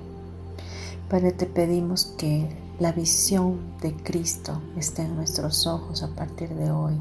Padre, 1.08 1.32
te 1.32 1.46
pedimos 1.46 2.06
que 2.18 2.48
la 2.80 2.92
visión 2.92 3.60
de 3.82 3.94
Cristo 3.94 4.60
esté 4.74 5.02
en 5.02 5.14
nuestros 5.14 5.66
ojos 5.66 6.02
a 6.02 6.08
partir 6.08 6.48
de 6.54 6.70
hoy 6.70 6.98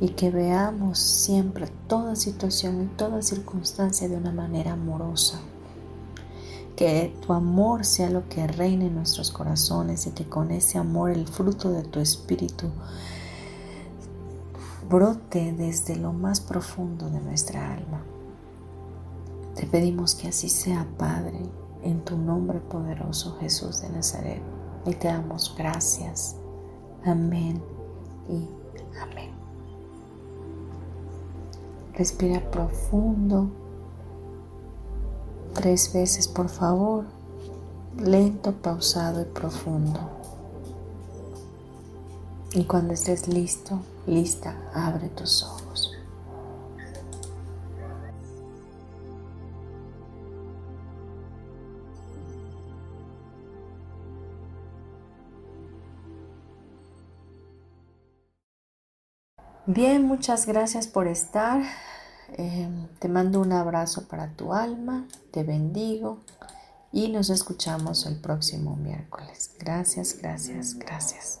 y 0.00 0.10
que 0.10 0.30
veamos 0.30 0.98
siempre 0.98 1.68
toda 1.86 2.16
situación 2.16 2.82
y 2.82 2.86
toda 2.96 3.22
circunstancia 3.22 4.08
de 4.08 4.16
una 4.16 4.32
manera 4.32 4.72
amorosa 4.72 5.38
que 6.74 7.14
tu 7.24 7.32
amor 7.32 7.84
sea 7.84 8.10
lo 8.10 8.28
que 8.28 8.48
reine 8.48 8.86
en 8.86 8.96
nuestros 8.96 9.30
corazones 9.30 10.08
y 10.08 10.10
que 10.10 10.28
con 10.28 10.50
ese 10.50 10.78
amor 10.78 11.10
el 11.10 11.28
fruto 11.28 11.70
de 11.70 11.84
tu 11.84 12.00
espíritu 12.00 12.66
brote 14.88 15.54
desde 15.56 15.94
lo 15.94 16.12
más 16.12 16.40
profundo 16.40 17.08
de 17.08 17.20
nuestra 17.20 17.72
alma. 17.72 18.02
Te 19.54 19.66
pedimos 19.66 20.14
que 20.14 20.28
así 20.28 20.48
sea, 20.48 20.86
Padre, 20.96 21.40
en 21.82 22.04
tu 22.04 22.16
nombre 22.16 22.58
poderoso 22.60 23.36
Jesús 23.40 23.80
de 23.80 23.90
Nazaret. 23.90 24.57
Y 24.86 24.94
te 24.94 25.08
damos 25.08 25.54
gracias. 25.56 26.36
Amén 27.04 27.62
y 28.28 28.48
amén. 29.00 29.30
Respira 31.94 32.40
profundo 32.50 33.50
tres 35.54 35.92
veces, 35.92 36.28
por 36.28 36.48
favor, 36.48 37.04
lento, 37.98 38.52
pausado 38.52 39.22
y 39.22 39.24
profundo. 39.24 39.98
Y 42.52 42.64
cuando 42.64 42.94
estés 42.94 43.28
listo, 43.28 43.80
lista, 44.06 44.56
abre 44.72 45.08
tus 45.08 45.42
ojos. 45.42 45.67
Bien, 59.70 60.06
muchas 60.06 60.46
gracias 60.46 60.86
por 60.86 61.08
estar. 61.08 61.60
Em, 62.38 62.88
te 63.00 63.08
mando 63.08 63.38
un 63.38 63.52
abrazo 63.52 64.08
para 64.08 64.32
tu 64.32 64.54
alma, 64.54 65.06
te 65.30 65.42
bendigo 65.42 66.20
y 66.90 67.08
nos 67.08 67.28
escuchamos 67.28 68.06
el 68.06 68.18
próximo 68.18 68.76
miércoles. 68.76 69.50
Gracias, 69.58 70.16
gracias, 70.22 70.78
gracias. 70.78 71.40